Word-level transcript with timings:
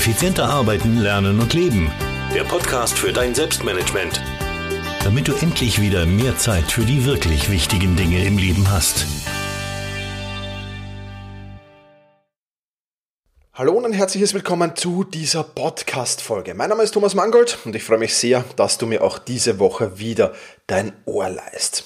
Effizienter 0.00 0.48
arbeiten, 0.48 0.96
lernen 0.96 1.40
und 1.40 1.52
leben. 1.52 1.92
Der 2.34 2.44
Podcast 2.44 2.98
für 2.98 3.12
dein 3.12 3.34
Selbstmanagement. 3.34 4.18
Damit 5.04 5.28
du 5.28 5.34
endlich 5.34 5.78
wieder 5.78 6.06
mehr 6.06 6.38
Zeit 6.38 6.72
für 6.72 6.86
die 6.86 7.04
wirklich 7.04 7.50
wichtigen 7.50 7.96
Dinge 7.96 8.24
im 8.24 8.38
Leben 8.38 8.70
hast. 8.70 9.04
Hallo 13.52 13.72
und 13.74 13.84
ein 13.84 13.92
herzliches 13.92 14.32
Willkommen 14.32 14.74
zu 14.74 15.04
dieser 15.04 15.44
Podcast-Folge. 15.44 16.54
Mein 16.54 16.70
Name 16.70 16.82
ist 16.82 16.92
Thomas 16.92 17.14
Mangold 17.14 17.58
und 17.66 17.76
ich 17.76 17.84
freue 17.84 17.98
mich 17.98 18.14
sehr, 18.14 18.42
dass 18.56 18.78
du 18.78 18.86
mir 18.86 19.04
auch 19.04 19.18
diese 19.18 19.58
Woche 19.58 19.98
wieder 19.98 20.32
dein 20.66 20.94
Ohr 21.04 21.28
leist. 21.28 21.84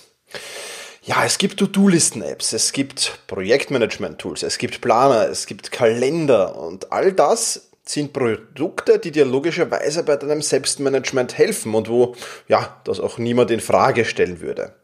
Ja, 1.03 1.25
es 1.25 1.37
gibt 1.37 1.59
To-Do-Listen-Apps, 1.59 2.53
es 2.53 2.71
gibt 2.71 3.19
Projektmanagement-Tools, 3.27 4.45
es 4.45 4.59
gibt 4.59 4.81
Planer, 4.83 5.29
es 5.29 5.47
gibt 5.47 5.73
Kalender 5.73 6.57
und 6.57 6.93
all 6.93 7.13
das 7.13 7.73
sind 7.87 8.13
Produkte, 8.13 8.99
die 8.99 9.11
dir 9.11 9.25
logischerweise 9.25 10.03
bei 10.05 10.17
deinem 10.17 10.43
Selbstmanagement 10.43 11.37
helfen 11.37 11.75
und 11.75 11.89
wo, 11.89 12.15
ja, 12.49 12.81
das 12.85 13.01
auch 13.01 13.19
niemand 13.19 13.51
in 13.51 13.61
Frage 13.61 14.05
stellen 14.05 14.41
würde. 14.41 14.75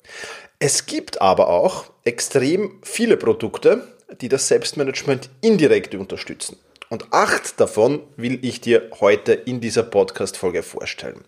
Es 0.58 0.84
gibt 0.86 1.22
aber 1.22 1.48
auch 1.48 1.86
extrem 2.04 2.80
viele 2.82 3.16
Produkte, 3.16 3.88
die 4.20 4.28
das 4.28 4.48
Selbstmanagement 4.48 5.30
indirekt 5.40 5.94
unterstützen. 5.94 6.58
Und 6.90 7.12
acht 7.12 7.58
davon 7.60 8.02
will 8.16 8.38
ich 8.42 8.60
dir 8.60 8.90
heute 9.00 9.32
in 9.32 9.60
dieser 9.60 9.84
Podcast-Folge 9.84 10.62
vorstellen. 10.62 11.24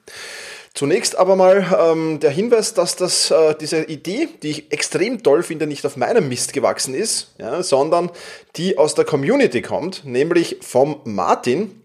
Zunächst 0.75 1.19
aber 1.19 1.37
mal 1.37 1.67
ähm, 1.79 2.19
der 2.21 2.31
Hinweis, 2.31 2.73
dass 2.73 2.97
das, 2.97 3.31
äh, 3.31 3.55
diese 3.61 3.85
Idee, 3.85 4.29
die 4.43 4.51
ich 4.51 4.73
extrem 4.73 5.23
toll 5.23 5.43
finde, 5.43 5.67
nicht 5.67 5.85
auf 5.85 5.99
meinem 5.99 6.29
Mist 6.29 6.55
gewachsen 6.55 6.95
ist, 6.95 7.35
ja, 7.39 7.63
sondern 7.63 8.11
die 8.57 8.79
aus 8.79 8.95
der 8.95 9.05
Community 9.05 9.61
kommt, 9.61 10.05
nämlich 10.07 10.59
vom 10.63 11.01
Martin, 11.05 11.82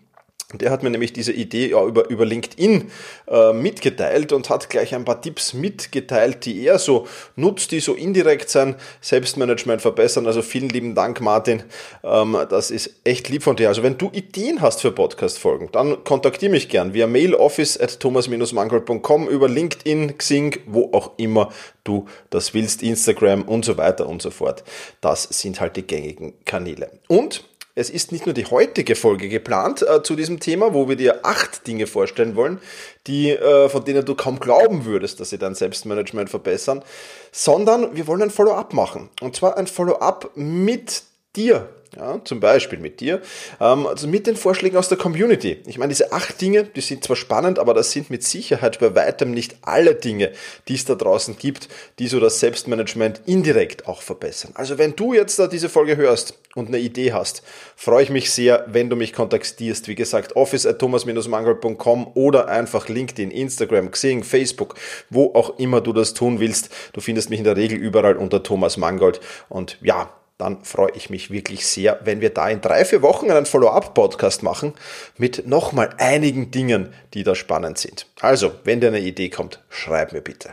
der 0.53 0.71
hat 0.71 0.81
mir 0.81 0.89
nämlich 0.89 1.11
diese 1.11 1.33
Idee 1.33 1.71
ja, 1.71 1.83
über, 1.83 2.09
über 2.09 2.25
LinkedIn 2.25 2.89
äh, 3.27 3.51
mitgeteilt 3.51 4.31
und 4.31 4.49
hat 4.49 4.69
gleich 4.69 4.95
ein 4.95 5.03
paar 5.03 5.21
Tipps 5.21 5.53
mitgeteilt, 5.53 6.45
die 6.45 6.63
er 6.65 6.79
so 6.79 7.05
nutzt, 7.35 7.73
die 7.73 7.81
so 7.81 7.93
indirekt 7.93 8.49
sein 8.49 8.75
Selbstmanagement 9.01 9.81
verbessern. 9.81 10.25
Also 10.25 10.41
vielen 10.41 10.69
lieben 10.69 10.95
Dank, 10.95 11.19
Martin. 11.19 11.63
Ähm, 12.01 12.37
das 12.49 12.71
ist 12.71 12.91
echt 13.03 13.27
lieb 13.27 13.43
von 13.43 13.57
dir. 13.57 13.67
Also 13.67 13.83
wenn 13.83 13.97
du 13.97 14.09
Ideen 14.13 14.61
hast 14.61 14.79
für 14.79 14.93
Podcast-Folgen, 14.93 15.67
dann 15.73 16.05
kontaktiere 16.05 16.53
mich 16.53 16.69
gern 16.69 16.93
via 16.93 17.07
mail 17.07 17.35
office 17.35 17.77
at 17.77 17.99
thomas-mangold.com 17.99 19.27
über 19.27 19.49
LinkedIn, 19.49 20.17
Xing, 20.17 20.59
wo 20.65 20.93
auch 20.93 21.11
immer 21.17 21.51
du 21.83 22.05
das 22.29 22.53
willst, 22.53 22.83
Instagram 22.83 23.41
und 23.41 23.65
so 23.65 23.75
weiter 23.75 24.07
und 24.07 24.21
so 24.21 24.31
fort. 24.31 24.63
Das 25.01 25.23
sind 25.23 25.59
halt 25.59 25.75
die 25.75 25.85
gängigen 25.85 26.35
Kanäle. 26.45 26.89
Und 27.09 27.43
es 27.77 27.91
ist 27.91 28.11
nicht 28.11 28.25
nur 28.25 28.33
die 28.33 28.45
heutige 28.45 28.95
Folge 28.95 29.29
geplant 29.29 29.83
äh, 29.83 30.01
zu 30.01 30.15
diesem 30.15 30.39
Thema, 30.39 30.73
wo 30.73 30.89
wir 30.89 30.95
dir 30.95 31.23
acht 31.23 31.67
Dinge 31.67 31.85
vorstellen 31.85 32.35
wollen, 32.35 32.59
die, 33.05 33.29
äh, 33.29 33.69
von 33.69 33.85
denen 33.85 34.03
du 34.03 34.15
kaum 34.15 34.39
glauben 34.39 34.85
würdest, 34.85 35.19
dass 35.19 35.29
sie 35.29 35.37
dein 35.37 35.53
Selbstmanagement 35.53 36.29
verbessern, 36.29 36.83
sondern 37.31 37.95
wir 37.95 38.07
wollen 38.07 38.23
ein 38.23 38.29
Follow-up 38.31 38.73
machen. 38.73 39.09
Und 39.21 39.35
zwar 39.35 39.57
ein 39.57 39.67
Follow-up 39.67 40.31
mit 40.33 41.03
dir, 41.37 41.69
ja, 41.95 42.21
zum 42.23 42.39
Beispiel 42.39 42.79
mit 42.79 42.99
dir, 42.99 43.21
ähm, 43.59 43.87
also 43.87 44.07
mit 44.07 44.27
den 44.27 44.35
Vorschlägen 44.35 44.77
aus 44.77 44.89
der 44.89 44.97
Community. 44.97 45.61
Ich 45.65 45.77
meine, 45.77 45.89
diese 45.89 46.11
acht 46.11 46.39
Dinge, 46.41 46.63
die 46.63 46.81
sind 46.81 47.03
zwar 47.03 47.15
spannend, 47.15 47.59
aber 47.59 47.73
das 47.73 47.91
sind 47.91 48.09
mit 48.09 48.23
Sicherheit 48.23 48.79
bei 48.79 48.93
weitem 48.95 49.31
nicht 49.31 49.57
alle 49.61 49.95
Dinge, 49.95 50.31
die 50.67 50.75
es 50.75 50.85
da 50.85 50.95
draußen 50.95 51.37
gibt, 51.37 51.69
die 51.99 52.07
so 52.07 52.19
das 52.19 52.39
Selbstmanagement 52.39 53.21
indirekt 53.25 53.87
auch 53.87 54.01
verbessern. 54.01 54.51
Also 54.55 54.77
wenn 54.77 54.95
du 54.95 55.13
jetzt 55.13 55.39
da 55.39 55.47
diese 55.47 55.69
Folge 55.69 55.97
hörst 55.97 56.37
und 56.55 56.67
eine 56.67 56.79
Idee 56.79 57.13
hast, 57.13 57.43
freue 57.75 58.03
ich 58.03 58.09
mich 58.09 58.31
sehr, 58.31 58.65
wenn 58.67 58.89
du 58.89 58.95
mich 58.95 59.13
kontaktierst. 59.13 59.87
Wie 59.87 59.95
gesagt, 59.95 60.35
office 60.35 60.65
at 60.65 60.79
thomas-mangold.com 60.79 62.11
oder 62.15 62.47
einfach 62.47 62.89
LinkedIn, 62.89 63.31
Instagram, 63.31 63.91
Xing, 63.91 64.23
Facebook, 64.23 64.75
wo 65.09 65.33
auch 65.33 65.57
immer 65.57 65.81
du 65.81 65.93
das 65.93 66.13
tun 66.13 66.39
willst. 66.39 66.69
Du 66.93 67.01
findest 67.01 67.29
mich 67.29 67.39
in 67.39 67.45
der 67.45 67.57
Regel 67.57 67.77
überall 67.77 68.17
unter 68.17 68.43
Thomas 68.43 68.77
Mangold. 68.77 69.19
Und 69.49 69.77
ja, 69.81 70.11
dann 70.37 70.63
freue 70.63 70.91
ich 70.93 71.09
mich 71.09 71.31
wirklich 71.31 71.65
sehr, 71.65 71.99
wenn 72.03 72.21
wir 72.21 72.29
da 72.29 72.47
in 72.49 72.61
drei, 72.61 72.85
vier 72.85 73.01
Wochen 73.01 73.31
einen 73.31 73.45
Follow-up-Podcast 73.45 74.43
machen 74.43 74.73
mit 75.17 75.47
nochmal 75.47 75.95
einigen 75.97 76.51
Dingen, 76.51 76.93
die 77.13 77.23
da 77.23 77.33
spannend 77.33 77.79
sind. 77.79 78.05
Also, 78.21 78.51
wenn 78.63 78.79
dir 78.79 78.87
eine 78.87 78.99
Idee 78.99 79.29
kommt, 79.29 79.63
schreib 79.69 80.13
mir 80.13 80.21
bitte. 80.21 80.51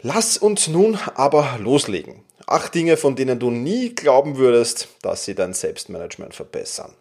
Lass 0.00 0.36
uns 0.36 0.68
nun 0.68 0.98
aber 1.14 1.58
loslegen. 1.58 2.22
Acht 2.46 2.74
Dinge, 2.74 2.96
von 2.96 3.16
denen 3.16 3.38
du 3.38 3.50
nie 3.50 3.94
glauben 3.94 4.36
würdest, 4.36 4.88
dass 5.02 5.24
sie 5.24 5.34
dein 5.34 5.54
Selbstmanagement 5.54 6.34
verbessern. 6.34 6.92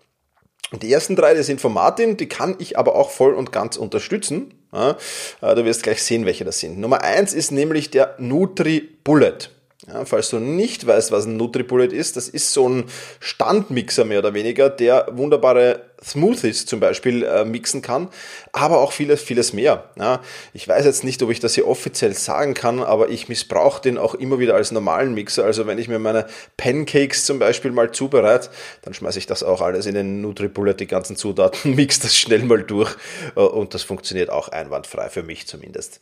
Die 0.72 0.91
ersten 0.91 1.16
drei, 1.16 1.33
die 1.33 1.43
sind 1.43 1.59
von 1.59 1.73
Martin, 1.73 2.16
die 2.16 2.29
kann 2.29 2.55
ich 2.59 2.78
aber 2.78 2.95
auch 2.95 3.09
voll 3.09 3.33
und 3.33 3.51
ganz 3.51 3.75
unterstützen. 3.75 4.53
Äh, 4.72 4.93
du 5.41 5.66
wirst 5.66 5.83
gleich 5.83 6.01
sehen, 6.01 6.25
welche 6.25 6.45
das 6.45 6.59
sind. 6.59 6.79
Nummer 6.79 7.03
eins 7.03 7.33
ist 7.33 7.51
nämlich 7.51 7.91
der 7.91 8.16
Nutri 8.19 8.79
Bullet. 9.03 9.49
Ja, 9.87 10.05
falls 10.05 10.29
du 10.29 10.39
nicht 10.39 10.85
weißt, 10.85 11.11
was 11.11 11.25
ein 11.25 11.37
NutriBullet 11.37 11.91
ist, 11.91 12.15
das 12.15 12.29
ist 12.29 12.53
so 12.53 12.69
ein 12.69 12.85
Standmixer 13.19 14.05
mehr 14.05 14.19
oder 14.19 14.33
weniger, 14.33 14.69
der 14.69 15.07
wunderbare 15.11 15.91
Smoothies 16.03 16.66
zum 16.66 16.79
Beispiel 16.79 17.23
äh, 17.23 17.45
mixen 17.45 17.81
kann, 17.81 18.09
aber 18.51 18.79
auch 18.79 18.91
vieles, 18.91 19.22
vieles 19.22 19.53
mehr. 19.53 19.89
Ja, 20.00 20.22
ich 20.53 20.67
weiß 20.67 20.85
jetzt 20.85 21.03
nicht, 21.03 21.22
ob 21.22 21.29
ich 21.29 21.39
das 21.39 21.53
hier 21.53 21.67
offiziell 21.67 22.13
sagen 22.13 22.56
kann, 22.56 22.81
aber 22.81 23.09
ich 23.09 23.29
missbrauche 23.29 23.81
den 23.81 23.97
auch 23.97 24.16
immer 24.16 24.40
wieder 24.40 24.56
als 24.56 24.72
normalen 24.72 25.13
Mixer. 25.13 25.45
Also 25.45 25.67
wenn 25.67 25.78
ich 25.78 25.88
mir 25.88 26.00
meine 26.00 26.25
Pancakes 26.57 27.25
zum 27.25 27.38
Beispiel 27.38 27.72
mal 27.72 27.91
zubereite, 27.91 28.50
dann 28.81 28.94
schmeiße 28.94 29.19
ich 29.19 29.28
das 29.28 29.44
auch 29.44 29.61
alles 29.61 29.85
in 29.85 29.94
den 29.94 30.22
NutriBullet, 30.22 30.79
die 30.79 30.88
ganzen 30.88 31.16
Zutaten, 31.16 31.75
mix 31.75 32.00
das 32.00 32.17
schnell 32.17 32.44
mal 32.44 32.63
durch 32.63 32.95
äh, 33.35 33.40
und 33.40 33.73
das 33.75 33.84
funktioniert 33.84 34.31
auch 34.31 34.47
einwandfrei 34.50 35.09
für 35.09 35.23
mich 35.23 35.45
zumindest. 35.45 36.00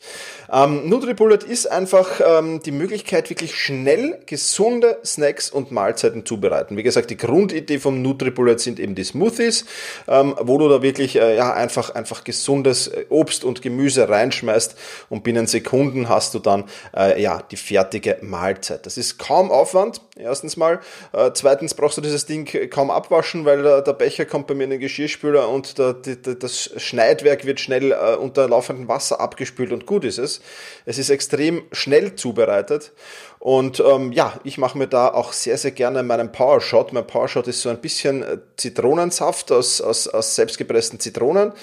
Ähm, 0.50 0.88
NutriBullet 0.88 1.42
ist 1.42 1.70
einfach 1.70 2.20
ähm, 2.24 2.62
die 2.62 2.72
Möglichkeit, 2.72 3.28
wirklich 3.28 3.54
schnell 3.54 4.18
gesunde 4.24 4.98
Snacks 5.04 5.50
und 5.50 5.72
Mahlzeiten 5.72 6.24
zubereiten. 6.24 6.78
Wie 6.78 6.82
gesagt, 6.82 7.10
die 7.10 7.18
Grundidee 7.18 7.78
vom 7.78 8.00
NutriBullet 8.00 8.60
sind 8.60 8.80
eben 8.80 8.94
die 8.94 9.04
Smoothies 9.04 9.66
ähm, 10.08 10.34
wo 10.40 10.58
du 10.58 10.68
da 10.68 10.82
wirklich 10.82 11.16
äh, 11.16 11.36
ja, 11.36 11.52
einfach, 11.52 11.94
einfach 11.94 12.24
gesundes 12.24 12.88
äh, 12.88 13.06
Obst 13.08 13.44
und 13.44 13.62
Gemüse 13.62 14.08
reinschmeißt 14.08 14.76
und 15.08 15.24
binnen 15.24 15.46
Sekunden 15.46 16.08
hast 16.08 16.34
du 16.34 16.38
dann 16.38 16.64
äh, 16.96 17.20
ja, 17.20 17.42
die 17.50 17.56
fertige 17.56 18.18
Mahlzeit. 18.22 18.86
Das 18.86 18.96
ist 18.96 19.18
kaum 19.18 19.50
Aufwand, 19.50 20.00
erstens 20.20 20.56
mal. 20.56 20.80
Äh, 21.12 21.30
zweitens 21.34 21.74
brauchst 21.74 21.96
du 21.96 22.00
dieses 22.00 22.26
Ding 22.26 22.46
kaum 22.70 22.90
abwaschen, 22.90 23.44
weil 23.44 23.62
der, 23.62 23.82
der 23.82 23.92
Becher 23.92 24.24
kommt 24.24 24.46
bei 24.46 24.54
mir 24.54 24.64
in 24.64 24.70
den 24.70 24.80
Geschirrspüler 24.80 25.48
und 25.48 25.78
der, 25.78 25.94
die, 25.94 26.38
das 26.38 26.70
Schneidwerk 26.76 27.44
wird 27.44 27.60
schnell 27.60 27.92
äh, 27.92 28.16
unter 28.16 28.48
laufendem 28.48 28.88
Wasser 28.88 29.20
abgespült 29.20 29.72
und 29.72 29.86
gut 29.86 30.04
ist 30.04 30.18
es. 30.18 30.40
Es 30.86 30.98
ist 30.98 31.10
extrem 31.10 31.62
schnell 31.72 32.14
zubereitet 32.14 32.92
und 33.40 33.80
ähm, 33.80 34.12
ja, 34.12 34.38
ich 34.44 34.58
mache 34.58 34.76
mir 34.76 34.86
da 34.86 35.08
auch 35.08 35.32
sehr, 35.32 35.56
sehr 35.56 35.70
gerne 35.70 36.02
meinen 36.02 36.30
Powershot. 36.30 36.92
Mein 36.92 37.06
Powershot 37.06 37.48
ist 37.48 37.62
so 37.62 37.70
ein 37.70 37.80
bisschen 37.80 38.22
äh, 38.22 38.36
Zitronensaft 38.58 39.50
aus, 39.50 39.80
aus, 39.80 40.06
aus 40.08 40.36
selbstgepressten 40.36 41.00
Zitronen. 41.00 41.54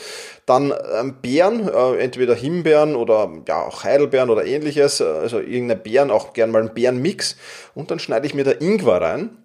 Dann 0.47 0.74
ähm, 0.97 1.18
Beeren, 1.22 1.68
äh, 1.68 1.97
entweder 1.97 2.34
Himbeeren 2.34 2.96
oder 2.96 3.30
ja 3.47 3.62
auch 3.62 3.84
Heidelbeeren 3.84 4.31
oder 4.31 4.46
ähnliches. 4.46 5.00
Also 5.02 5.40
irgendeine 5.40 5.80
Beeren, 5.80 6.09
auch 6.09 6.34
gern 6.34 6.50
mal 6.50 6.62
einen 6.62 6.74
Beerenmix. 6.74 7.35
Und 7.75 7.91
dann 7.91 8.00
schneide 8.00 8.25
ich 8.25 8.34
mir 8.34 8.46
da 8.46 8.52
Ingwer 8.52 9.02
rein 9.02 9.38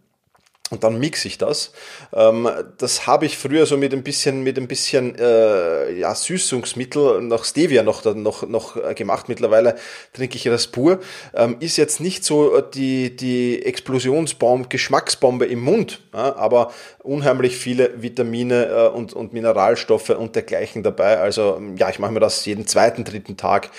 und 0.73 0.85
dann 0.85 0.99
mixe 0.99 1.29
ich 1.29 1.37
das. 1.37 1.73
Ähm, 2.15 2.49
das 2.79 3.07
habe 3.07 3.27
ich 3.27 3.37
früher 3.37 3.67
so 3.67 3.77
mit 3.77 3.93
ein 3.93 4.03
bisschen, 4.03 4.43
mit 4.43 4.57
ein 4.57 4.67
bisschen 4.67 5.15
äh, 5.19 5.93
ja, 5.93 6.15
Süßungsmittel 6.15 7.21
nach 7.21 7.45
Stevia 7.45 7.83
noch, 7.83 8.03
noch, 8.15 8.49
noch 8.49 8.95
gemacht. 8.95 9.29
Mittlerweile 9.29 9.77
trinke 10.15 10.37
ich 10.37 10.45
das 10.45 10.69
pur. 10.69 11.01
Ähm, 11.35 11.57
ist 11.61 11.77
jetzt 11.77 12.01
nicht 12.01 12.25
so 12.25 12.63
die, 12.63 13.15
die 13.15 13.63
Explosionsbombe, 13.67 14.69
Geschmacksbombe 14.69 15.45
im 15.45 15.61
Mund, 15.61 16.01
aber 16.13 16.73
unheimlich 17.03 17.57
viele 17.57 18.01
Vitamine 18.01 18.67
äh, 18.67 18.89
und, 18.89 19.13
und 19.13 19.35
Mineralstoffe 19.35 20.11
und 20.11 20.35
dergleichen 20.37 20.83
dabei. 20.83 21.19
Also 21.19 21.61
ja, 21.77 21.91
ich 21.91 21.99
mache 21.99 22.13
mir 22.13 22.21
das 22.21 22.47
jeden 22.47 22.67
zweiten, 22.67 23.05
dritten 23.05 23.37
Tag 23.37 23.71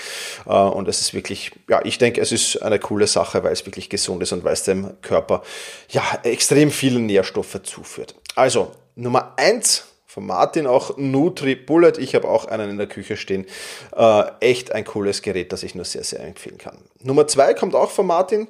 äh, 0.46 0.50
und 0.50 0.88
es 0.88 1.02
ist 1.02 1.16
wirklich, 1.16 1.54
ja, 1.70 1.82
ich 1.84 1.98
denke, 1.98 2.22
es 2.22 2.32
ist 2.32 2.62
eine 2.62 2.78
coole 2.78 3.08
Sache, 3.08 3.44
weil 3.44 3.54
es 3.54 3.66
wirklich 3.66 3.90
gesund 3.90 4.22
ist 4.22 4.32
und 4.32 4.44
weil 4.44 4.54
es 4.54 4.64
dem 4.64 4.92
Körper 5.02 5.42
ja 5.90 6.04
extrem 6.24 6.70
viel 6.70 6.83
viele 6.84 7.00
Nährstoffe 7.00 7.64
zuführt. 7.64 8.14
Also, 8.36 8.72
Nummer 8.96 9.36
eins 9.38 9.86
von 10.06 10.26
Martin 10.26 10.68
auch 10.68 10.98
Nutri 10.98 11.56
Bullet. 11.56 11.94
Ich 11.98 12.14
habe 12.14 12.28
auch 12.28 12.44
einen 12.44 12.72
in 12.72 12.78
der 12.78 12.88
Küche 12.88 13.16
stehen. 13.16 13.46
Äh, 13.96 14.24
echt 14.42 14.74
ein 14.74 14.84
cooles 14.84 15.22
Gerät, 15.22 15.54
das 15.54 15.64
ich 15.64 15.76
nur 15.76 15.86
sehr, 15.86 16.04
sehr 16.04 16.20
empfehlen 16.20 16.58
kann. 16.58 16.78
Nummer 17.00 17.26
zwei 17.26 17.54
kommt 17.54 17.74
auch 17.74 17.90
von 17.90 18.06
Martin 18.06 18.50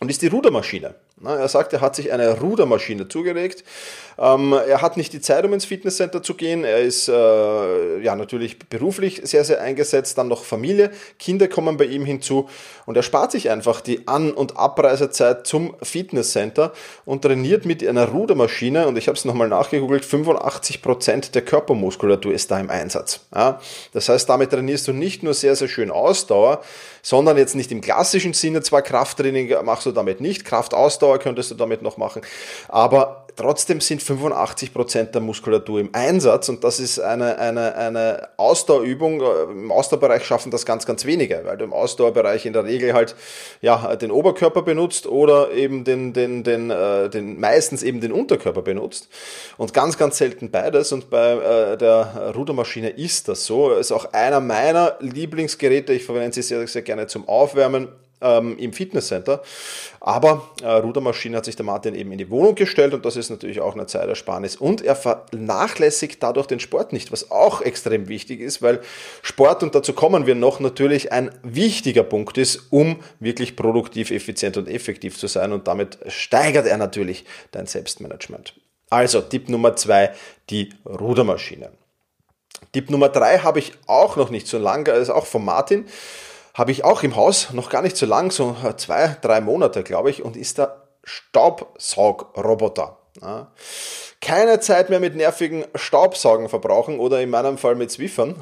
und 0.00 0.10
ist 0.10 0.22
die 0.22 0.26
Rudermaschine. 0.26 0.96
Er 1.24 1.48
sagt, 1.48 1.72
er 1.72 1.80
hat 1.80 1.96
sich 1.96 2.12
eine 2.12 2.40
Rudermaschine 2.40 3.08
zugelegt. 3.08 3.64
Ähm, 4.18 4.52
er 4.52 4.82
hat 4.82 4.96
nicht 4.96 5.12
die 5.12 5.20
Zeit, 5.20 5.44
um 5.44 5.52
ins 5.52 5.64
Fitnesscenter 5.64 6.22
zu 6.22 6.34
gehen. 6.34 6.64
Er 6.64 6.80
ist 6.80 7.08
äh, 7.08 7.98
ja 8.00 8.14
natürlich 8.16 8.58
beruflich 8.58 9.20
sehr, 9.24 9.44
sehr 9.44 9.60
eingesetzt. 9.60 10.18
Dann 10.18 10.28
noch 10.28 10.44
Familie. 10.44 10.90
Kinder 11.18 11.48
kommen 11.48 11.76
bei 11.76 11.84
ihm 11.84 12.04
hinzu. 12.04 12.48
Und 12.86 12.96
er 12.96 13.02
spart 13.02 13.32
sich 13.32 13.50
einfach 13.50 13.80
die 13.80 14.06
An- 14.08 14.32
und 14.32 14.56
Abreisezeit 14.56 15.46
zum 15.46 15.74
Fitnesscenter 15.82 16.72
und 17.04 17.22
trainiert 17.22 17.64
mit 17.64 17.86
einer 17.86 18.08
Rudermaschine. 18.08 18.86
Und 18.86 18.98
ich 18.98 19.08
habe 19.08 19.16
es 19.16 19.24
nochmal 19.24 19.48
nachgegoogelt. 19.48 20.04
85 20.04 20.82
Prozent 20.82 21.34
der 21.34 21.42
Körpermuskulatur 21.42 22.32
ist 22.32 22.50
da 22.50 22.58
im 22.58 22.70
Einsatz. 22.70 23.20
Das 23.92 24.08
heißt, 24.08 24.28
damit 24.28 24.50
trainierst 24.50 24.88
du 24.88 24.92
nicht 24.92 25.22
nur 25.22 25.34
sehr, 25.34 25.56
sehr 25.56 25.68
schön 25.68 25.90
Ausdauer, 25.90 26.62
sondern 27.02 27.36
jetzt 27.36 27.54
nicht 27.54 27.72
im 27.72 27.80
klassischen 27.80 28.32
Sinne 28.32 28.62
zwar 28.62 28.82
Krafttraining 28.82 29.52
machst 29.64 29.86
du 29.86 29.92
damit 29.92 30.20
nicht, 30.20 30.44
Kraftausdauer 30.44 31.11
könntest 31.18 31.50
du 31.50 31.54
damit 31.54 31.82
noch 31.82 31.96
machen, 31.96 32.22
aber 32.68 33.26
trotzdem 33.36 33.80
sind 33.80 34.02
85 34.02 34.72
Prozent 34.72 35.14
der 35.14 35.22
Muskulatur 35.22 35.80
im 35.80 35.90
Einsatz 35.92 36.48
und 36.48 36.64
das 36.64 36.80
ist 36.80 36.98
eine, 36.98 37.38
eine, 37.38 37.74
eine 37.74 38.28
Ausdauerübung. 38.36 39.22
Im 39.50 39.72
Ausdauerbereich 39.72 40.24
schaffen 40.24 40.50
das 40.50 40.66
ganz, 40.66 40.86
ganz 40.86 41.04
wenige, 41.04 41.42
weil 41.44 41.56
du 41.56 41.64
im 41.64 41.72
Ausdauerbereich 41.72 42.46
in 42.46 42.52
der 42.52 42.64
Regel 42.64 42.92
halt 42.92 43.14
ja, 43.60 43.96
den 43.96 44.10
Oberkörper 44.10 44.62
benutzt 44.62 45.06
oder 45.06 45.52
eben 45.52 45.84
den, 45.84 46.12
den, 46.12 46.44
den, 46.44 46.70
äh, 46.70 47.08
den 47.08 47.40
meistens 47.40 47.82
eben 47.82 48.00
den 48.00 48.12
Unterkörper 48.12 48.62
benutzt 48.62 49.08
und 49.56 49.72
ganz, 49.72 49.98
ganz 49.98 50.18
selten 50.18 50.50
beides 50.50 50.92
und 50.92 51.10
bei 51.10 51.32
äh, 51.32 51.76
der 51.76 52.32
Rudermaschine 52.34 52.90
ist 52.90 53.28
das 53.28 53.44
so. 53.44 53.72
Ist 53.72 53.92
auch 53.92 54.12
einer 54.12 54.40
meiner 54.40 54.96
Lieblingsgeräte. 55.00 55.92
Ich 55.92 56.04
verwende 56.04 56.34
sie 56.34 56.42
sehr, 56.42 56.66
sehr 56.66 56.82
gerne 56.82 57.06
zum 57.06 57.28
Aufwärmen 57.28 57.88
ähm, 58.22 58.56
im 58.58 58.72
Fitnesscenter. 58.72 59.42
Aber 60.00 60.48
äh, 60.62 60.66
Rudermaschine 60.66 61.36
hat 61.36 61.44
sich 61.44 61.56
der 61.56 61.64
Martin 61.64 61.94
eben 61.94 62.10
in 62.12 62.18
die 62.18 62.30
Wohnung 62.30 62.54
gestellt 62.54 62.94
und 62.94 63.04
das 63.04 63.16
ist 63.16 63.30
natürlich 63.30 63.60
auch 63.60 63.74
eine 63.74 63.86
Zeitersparnis. 63.86 64.56
Und 64.56 64.82
er 64.82 64.96
vernachlässigt 64.96 66.22
dadurch 66.22 66.46
den 66.46 66.60
Sport 66.60 66.92
nicht, 66.92 67.12
was 67.12 67.30
auch 67.30 67.60
extrem 67.60 68.08
wichtig 68.08 68.40
ist, 68.40 68.62
weil 68.62 68.80
Sport, 69.22 69.62
und 69.62 69.74
dazu 69.74 69.92
kommen 69.92 70.26
wir 70.26 70.34
noch, 70.34 70.60
natürlich 70.60 71.12
ein 71.12 71.30
wichtiger 71.42 72.02
Punkt 72.02 72.38
ist, 72.38 72.68
um 72.70 72.96
wirklich 73.20 73.56
produktiv, 73.56 74.10
effizient 74.10 74.56
und 74.56 74.68
effektiv 74.68 75.18
zu 75.18 75.26
sein. 75.26 75.52
Und 75.52 75.68
damit 75.68 75.98
steigert 76.08 76.66
er 76.66 76.78
natürlich 76.78 77.24
dein 77.52 77.66
Selbstmanagement. 77.66 78.54
Also 78.90 79.20
Tipp 79.20 79.48
Nummer 79.48 79.74
zwei, 79.76 80.12
die 80.50 80.70
Rudermaschine. 80.84 81.70
Tipp 82.72 82.90
Nummer 82.90 83.08
drei 83.08 83.38
habe 83.38 83.58
ich 83.58 83.72
auch 83.86 84.16
noch 84.16 84.30
nicht 84.30 84.46
so 84.46 84.58
lange, 84.58 84.90
ist 84.90 85.10
auch 85.10 85.26
von 85.26 85.44
Martin 85.44 85.86
habe 86.54 86.70
ich 86.72 86.84
auch 86.84 87.02
im 87.02 87.16
Haus, 87.16 87.52
noch 87.52 87.70
gar 87.70 87.82
nicht 87.82 87.96
so 87.96 88.06
lang, 88.06 88.30
so 88.30 88.56
zwei, 88.76 89.16
drei 89.20 89.40
Monate, 89.40 89.82
glaube 89.82 90.10
ich, 90.10 90.22
und 90.22 90.36
ist 90.36 90.58
der 90.58 90.82
Staubsaugroboter. 91.04 92.98
Ja. 93.20 93.52
Keine 94.22 94.60
Zeit 94.60 94.88
mehr 94.88 95.00
mit 95.00 95.16
nervigen 95.16 95.64
Staubsaugen 95.74 96.48
verbrauchen 96.48 97.00
oder 97.00 97.20
in 97.20 97.28
meinem 97.28 97.58
Fall 97.58 97.74
mit 97.74 97.90
Zwiffern, 97.90 98.36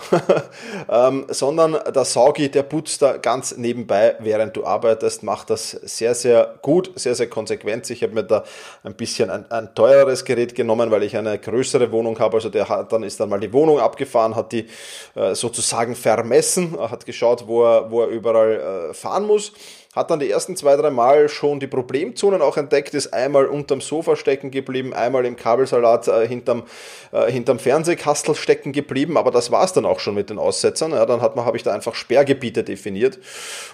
ähm, 0.90 1.24
sondern 1.28 1.78
der 1.94 2.04
Saugi, 2.04 2.50
der 2.50 2.64
putzt 2.64 3.00
da 3.00 3.16
ganz 3.16 3.56
nebenbei, 3.56 4.14
während 4.18 4.54
du 4.54 4.66
arbeitest, 4.66 5.22
macht 5.22 5.48
das 5.48 5.70
sehr, 5.70 6.14
sehr 6.14 6.58
gut, 6.60 6.92
sehr, 6.96 7.14
sehr 7.14 7.30
konsequent. 7.30 7.88
Ich 7.88 8.02
habe 8.02 8.12
mir 8.12 8.24
da 8.24 8.44
ein 8.84 8.92
bisschen 8.92 9.30
ein, 9.30 9.50
ein, 9.50 9.74
teureres 9.74 10.26
Gerät 10.26 10.54
genommen, 10.54 10.90
weil 10.90 11.02
ich 11.02 11.16
eine 11.16 11.38
größere 11.38 11.90
Wohnung 11.90 12.18
habe. 12.18 12.36
Also 12.36 12.50
der 12.50 12.68
hat, 12.68 12.92
dann 12.92 13.02
ist 13.02 13.18
dann 13.18 13.30
mal 13.30 13.40
die 13.40 13.54
Wohnung 13.54 13.80
abgefahren, 13.80 14.36
hat 14.36 14.52
die 14.52 14.66
äh, 15.14 15.34
sozusagen 15.34 15.96
vermessen, 15.96 16.78
hat 16.78 17.06
geschaut, 17.06 17.46
wo 17.46 17.64
er, 17.64 17.90
wo 17.90 18.02
er 18.02 18.08
überall 18.08 18.90
äh, 18.90 18.94
fahren 18.94 19.26
muss 19.26 19.52
hat 19.94 20.08
dann 20.08 20.20
die 20.20 20.30
ersten 20.30 20.54
zwei, 20.54 20.76
drei 20.76 20.90
Mal 20.90 21.28
schon 21.28 21.58
die 21.58 21.66
Problemzonen 21.66 22.42
auch 22.42 22.56
entdeckt, 22.56 22.94
ist 22.94 23.12
einmal 23.12 23.46
unterm 23.46 23.80
Sofa 23.80 24.14
stecken 24.14 24.52
geblieben, 24.52 24.94
einmal 24.94 25.26
im 25.26 25.34
Kabelsalat 25.34 26.06
äh, 26.06 26.28
hinterm, 26.28 26.62
äh, 27.10 27.30
hinterm 27.30 27.58
Fernsehkastel 27.58 28.36
stecken 28.36 28.72
geblieben, 28.72 29.16
aber 29.16 29.32
das 29.32 29.50
war 29.50 29.64
es 29.64 29.72
dann 29.72 29.84
auch 29.84 29.98
schon 29.98 30.14
mit 30.14 30.30
den 30.30 30.38
Aussetzern. 30.38 30.92
Ja, 30.92 31.04
dann 31.06 31.20
habe 31.20 31.56
ich 31.56 31.64
da 31.64 31.72
einfach 31.72 31.96
Sperrgebiete 31.96 32.62
definiert 32.62 33.18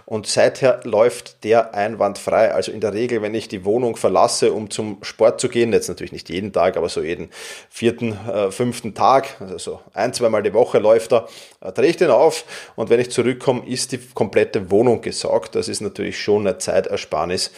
und 0.07 0.27
seither 0.27 0.81
läuft 0.85 1.45
der 1.45 1.75
einwandfrei. 1.75 2.51
Also 2.51 2.73
in 2.73 2.81
der 2.81 2.95
Regel, 2.95 3.21
wenn 3.21 3.35
ich 3.35 3.49
die 3.49 3.67
Wohnung 3.67 3.97
verlasse, 3.97 4.53
um 4.53 4.71
zum 4.71 4.97
Sport 5.03 5.39
zu 5.39 5.51
gehen, 5.51 5.71
jetzt 5.75 5.89
natürlich 5.89 6.13
nicht 6.13 6.31
jeden 6.31 6.51
Tag, 6.51 6.79
aber 6.79 6.89
so 6.89 7.03
jeden 7.03 7.29
vierten, 7.69 8.19
äh, 8.27 8.51
fünften 8.51 8.95
Tag, 8.95 9.37
also 9.41 9.59
so 9.59 9.81
ein, 9.93 10.15
zweimal 10.15 10.43
die 10.43 10.55
Woche 10.55 10.79
läuft 10.79 11.13
er, 11.13 11.29
äh, 11.61 11.73
drehe 11.73 11.91
ich 11.91 11.99
den 11.99 12.11
auf 12.11 12.45
und 12.75 12.89
wenn 12.89 13.01
ich 13.01 13.11
zurückkomme, 13.11 13.67
ist 13.67 13.93
die 13.93 13.99
komplette 14.15 14.71
Wohnung 14.71 15.03
gesaugt. 15.03 15.55
Das 15.55 15.69
ist 15.69 15.83
natürlich 15.83 16.06
natürlich 16.07 16.23
schon 16.23 16.47
eine 16.47 16.59
Zeitersparnis. 16.59 17.51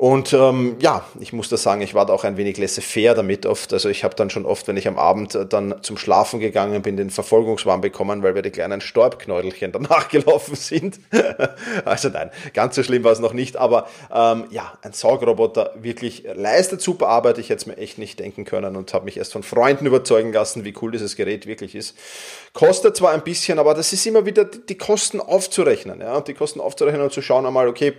Und 0.00 0.32
ähm, 0.32 0.76
ja, 0.80 1.04
ich 1.20 1.34
muss 1.34 1.50
da 1.50 1.58
sagen, 1.58 1.82
ich 1.82 1.92
war 1.92 2.06
da 2.06 2.14
auch 2.14 2.24
ein 2.24 2.38
wenig 2.38 2.56
laissez-faire 2.56 3.12
damit 3.14 3.44
oft. 3.44 3.70
Also 3.74 3.90
ich 3.90 4.02
habe 4.02 4.14
dann 4.14 4.30
schon 4.30 4.46
oft, 4.46 4.66
wenn 4.66 4.78
ich 4.78 4.88
am 4.88 4.98
Abend 4.98 5.34
äh, 5.34 5.44
dann 5.44 5.74
zum 5.82 5.98
Schlafen 5.98 6.40
gegangen 6.40 6.80
bin, 6.80 6.96
den 6.96 7.10
Verfolgungswahn 7.10 7.82
bekommen, 7.82 8.22
weil 8.22 8.34
wir 8.34 8.40
die 8.40 8.50
kleinen 8.50 8.80
Storbknäudelchen 8.80 9.72
danach 9.72 10.08
gelaufen 10.08 10.54
sind. 10.54 11.00
also 11.84 12.08
nein, 12.08 12.30
ganz 12.54 12.76
so 12.76 12.82
schlimm 12.82 13.04
war 13.04 13.12
es 13.12 13.18
noch 13.18 13.34
nicht. 13.34 13.58
Aber 13.58 13.88
ähm, 14.10 14.46
ja, 14.50 14.72
ein 14.80 14.94
Saugroboter 14.94 15.74
wirklich 15.76 16.24
leistet 16.34 16.80
super 16.80 17.08
Arbeit. 17.08 17.36
Ich 17.36 17.50
hätte 17.50 17.60
es 17.60 17.66
mir 17.66 17.76
echt 17.76 17.98
nicht 17.98 18.18
denken 18.20 18.46
können 18.46 18.76
und 18.76 18.94
habe 18.94 19.04
mich 19.04 19.18
erst 19.18 19.34
von 19.34 19.42
Freunden 19.42 19.84
überzeugen 19.84 20.32
lassen, 20.32 20.64
wie 20.64 20.72
cool 20.80 20.92
dieses 20.92 21.14
Gerät 21.14 21.44
wirklich 21.44 21.74
ist. 21.74 21.94
Kostet 22.54 22.96
zwar 22.96 23.12
ein 23.12 23.22
bisschen, 23.22 23.58
aber 23.58 23.74
das 23.74 23.92
ist 23.92 24.06
immer 24.06 24.24
wieder 24.24 24.46
die 24.46 24.78
Kosten 24.78 25.20
aufzurechnen. 25.20 26.00
Ja? 26.00 26.22
Die 26.22 26.32
Kosten 26.32 26.60
aufzurechnen 26.60 27.02
und 27.02 27.12
zu 27.12 27.20
schauen 27.20 27.44
einmal, 27.44 27.68
okay, 27.68 27.92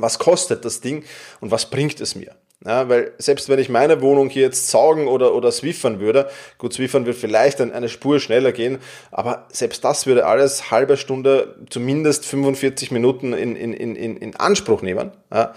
was 0.00 0.18
kostet 0.18 0.64
das 0.64 0.80
Ding 0.80 1.04
und 1.40 1.50
was 1.50 1.70
bringt 1.70 2.00
es 2.00 2.14
mir? 2.14 2.34
Ja, 2.66 2.88
weil 2.88 3.12
selbst 3.18 3.48
wenn 3.48 3.60
ich 3.60 3.68
meine 3.68 4.02
Wohnung 4.02 4.30
hier 4.30 4.42
jetzt 4.42 4.68
saugen 4.68 5.06
oder, 5.06 5.32
oder 5.32 5.52
swiffern 5.52 6.00
würde, 6.00 6.28
gut, 6.58 6.72
swiffern 6.72 7.06
wird 7.06 7.16
vielleicht 7.16 7.60
eine 7.60 7.88
Spur 7.88 8.18
schneller 8.18 8.50
gehen, 8.50 8.78
aber 9.12 9.46
selbst 9.52 9.84
das 9.84 10.06
würde 10.06 10.26
alles 10.26 10.72
halbe 10.72 10.96
Stunde, 10.96 11.54
zumindest 11.70 12.26
45 12.26 12.90
Minuten 12.90 13.32
in, 13.32 13.54
in, 13.54 13.74
in, 13.74 14.16
in 14.16 14.34
Anspruch 14.34 14.82
nehmen. 14.82 15.12
Ja, 15.32 15.54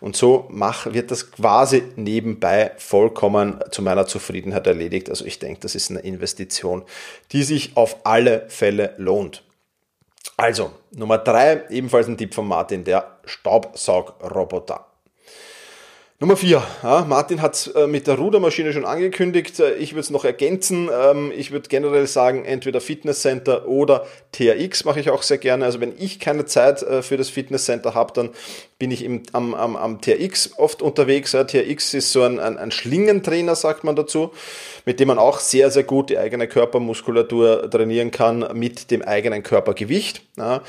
und 0.00 0.14
so 0.14 0.46
mach, 0.50 0.92
wird 0.92 1.10
das 1.10 1.30
quasi 1.30 1.84
nebenbei 1.96 2.72
vollkommen 2.76 3.60
zu 3.70 3.80
meiner 3.80 4.06
Zufriedenheit 4.06 4.66
erledigt. 4.66 5.08
Also 5.08 5.24
ich 5.24 5.38
denke, 5.38 5.60
das 5.60 5.74
ist 5.74 5.90
eine 5.90 6.00
Investition, 6.00 6.82
die 7.32 7.44
sich 7.44 7.78
auf 7.78 8.04
alle 8.04 8.44
Fälle 8.48 8.92
lohnt. 8.98 9.42
Also, 10.42 10.72
Nummer 10.90 11.18
drei, 11.18 11.68
ebenfalls 11.70 12.08
ein 12.08 12.16
Tipp 12.16 12.34
von 12.34 12.48
Martin, 12.48 12.82
der 12.82 13.20
Staubsaugroboter. 13.24 14.91
Nummer 16.22 16.36
vier. 16.36 16.62
Ja, 16.84 17.04
Martin 17.08 17.42
hat 17.42 17.54
es 17.54 17.66
äh, 17.66 17.88
mit 17.88 18.06
der 18.06 18.14
Rudermaschine 18.14 18.72
schon 18.72 18.84
angekündigt. 18.84 19.58
Äh, 19.58 19.74
ich 19.74 19.94
würde 19.94 20.02
es 20.02 20.10
noch 20.10 20.24
ergänzen. 20.24 20.88
Ähm, 20.88 21.32
ich 21.36 21.50
würde 21.50 21.68
generell 21.68 22.06
sagen, 22.06 22.44
entweder 22.44 22.80
Fitnesscenter 22.80 23.66
oder 23.66 24.06
TRX 24.30 24.84
mache 24.84 25.00
ich 25.00 25.10
auch 25.10 25.24
sehr 25.24 25.38
gerne. 25.38 25.64
Also 25.64 25.80
wenn 25.80 25.94
ich 25.98 26.20
keine 26.20 26.44
Zeit 26.44 26.80
äh, 26.84 27.02
für 27.02 27.16
das 27.16 27.28
Fitnesscenter 27.28 27.96
habe, 27.96 28.12
dann 28.12 28.30
bin 28.78 28.92
ich 28.92 29.04
im, 29.04 29.22
am, 29.32 29.54
am, 29.54 29.76
am 29.76 30.00
TRX 30.00 30.58
oft 30.58 30.80
unterwegs. 30.80 31.32
Ja, 31.32 31.42
TRX 31.42 31.94
ist 31.94 32.12
so 32.12 32.22
ein, 32.22 32.38
ein, 32.38 32.56
ein 32.56 32.70
Schlingentrainer, 32.70 33.56
sagt 33.56 33.82
man 33.82 33.96
dazu, 33.96 34.30
mit 34.84 35.00
dem 35.00 35.08
man 35.08 35.18
auch 35.18 35.40
sehr, 35.40 35.70
sehr 35.70 35.84
gut 35.84 36.10
die 36.10 36.18
eigene 36.18 36.48
Körpermuskulatur 36.48 37.70
trainieren 37.70 38.10
kann 38.10 38.48
mit 38.54 38.90
dem 38.90 39.02
eigenen 39.02 39.42
Körpergewicht. 39.42 40.22
Ja, 40.36 40.62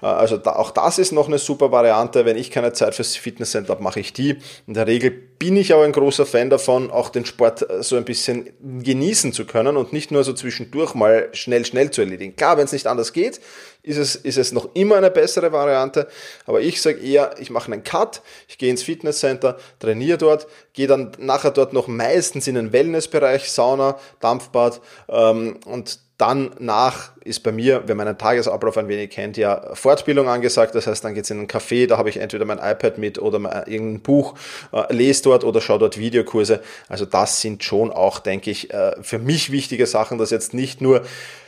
also 0.00 0.36
da, 0.36 0.56
auch 0.56 0.70
das 0.70 0.98
ist 0.98 1.12
noch 1.12 1.28
eine 1.28 1.38
super 1.38 1.70
Variante. 1.70 2.24
Wenn 2.24 2.36
ich 2.36 2.50
keine 2.50 2.72
Zeit 2.72 2.94
fürs 2.94 3.16
Fitnesscenter 3.16 3.74
habe, 3.74 3.82
mache 3.82 4.00
ich 4.00 4.12
die. 4.12 4.38
In 4.66 4.74
der 4.74 4.86
Regel 4.86 4.99
bin 5.08 5.56
ich 5.56 5.72
aber 5.72 5.84
ein 5.84 5.92
großer 5.92 6.26
Fan 6.26 6.50
davon, 6.50 6.90
auch 6.90 7.08
den 7.08 7.24
Sport 7.24 7.68
äh, 7.68 7.82
so 7.82 7.96
ein 7.96 8.04
bisschen 8.04 8.50
genießen 8.60 9.32
zu 9.32 9.46
können 9.46 9.78
und 9.78 9.92
nicht 9.92 10.10
nur 10.10 10.22
so 10.22 10.34
zwischendurch 10.34 10.94
mal 10.94 11.30
schnell, 11.32 11.64
schnell 11.64 11.90
zu 11.90 12.02
erledigen. 12.02 12.36
Klar, 12.36 12.58
wenn 12.58 12.66
es 12.66 12.72
nicht 12.72 12.86
anders 12.86 13.14
geht, 13.14 13.40
ist 13.82 13.96
es, 13.96 14.16
ist 14.16 14.36
es 14.36 14.52
noch 14.52 14.68
immer 14.74 14.96
eine 14.96 15.10
bessere 15.10 15.50
Variante. 15.50 16.08
Aber 16.44 16.60
ich 16.60 16.82
sage 16.82 17.00
eher, 17.00 17.34
ich 17.38 17.48
mache 17.48 17.72
einen 17.72 17.82
Cut, 17.82 18.20
ich 18.48 18.58
gehe 18.58 18.70
ins 18.70 18.82
Fitnesscenter, 18.82 19.56
trainiere 19.78 20.18
dort, 20.18 20.46
gehe 20.74 20.86
dann 20.86 21.12
nachher 21.18 21.52
dort 21.52 21.72
noch 21.72 21.88
meistens 21.88 22.46
in 22.46 22.56
den 22.56 22.72
Wellnessbereich, 22.72 23.50
Sauna, 23.50 23.98
Dampfbad 24.20 24.82
ähm, 25.08 25.58
und 25.64 26.00
dann 26.18 26.50
nach 26.58 27.12
ist 27.24 27.42
bei 27.42 27.52
mir, 27.52 27.82
wenn 27.86 27.96
man 27.96 28.08
einen 28.08 28.18
Tagesablauf 28.18 28.78
ein 28.78 28.88
wenig 28.88 29.10
kennt, 29.10 29.36
ja 29.36 29.74
Fortbildung 29.74 30.28
angesagt. 30.28 30.74
Das 30.74 30.86
heißt, 30.86 31.04
dann 31.04 31.14
geht 31.14 31.24
es 31.24 31.30
in 31.30 31.38
einen 31.38 31.48
Café, 31.48 31.86
da 31.86 31.98
habe 31.98 32.08
ich 32.08 32.16
entweder 32.16 32.44
mein 32.44 32.58
iPad 32.58 32.98
mit 32.98 33.18
oder 33.18 33.38
irgendein 33.66 34.00
Buch, 34.00 34.34
äh, 34.72 34.92
lese 34.92 35.24
dort 35.24 35.44
oder 35.44 35.60
schaue 35.60 35.78
dort 35.78 35.98
Videokurse. 35.98 36.60
Also 36.88 37.04
das 37.04 37.40
sind 37.40 37.62
schon 37.62 37.92
auch, 37.92 38.20
denke 38.20 38.50
ich, 38.50 38.72
äh, 38.72 38.92
für 39.02 39.18
mich 39.18 39.52
wichtige 39.52 39.86
Sachen, 39.86 40.18
dass 40.18 40.30
jetzt 40.30 40.54
nicht 40.54 40.80
nur 40.80 41.02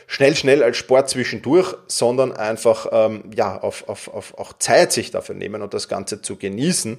schnell, 0.07 0.35
schnell 0.35 0.63
als 0.63 0.77
Sport 0.77 1.09
zwischendurch, 1.09 1.75
sondern 1.87 2.31
einfach 2.31 2.87
ähm, 2.91 3.23
ja, 3.35 3.57
auf, 3.57 3.89
auf, 3.89 4.13
auf 4.13 4.37
auch 4.37 4.53
Zeit 4.59 4.91
sich 4.91 5.11
dafür 5.11 5.35
nehmen 5.35 5.61
und 5.61 5.73
das 5.73 5.87
Ganze 5.87 6.21
zu 6.21 6.35
genießen 6.35 6.97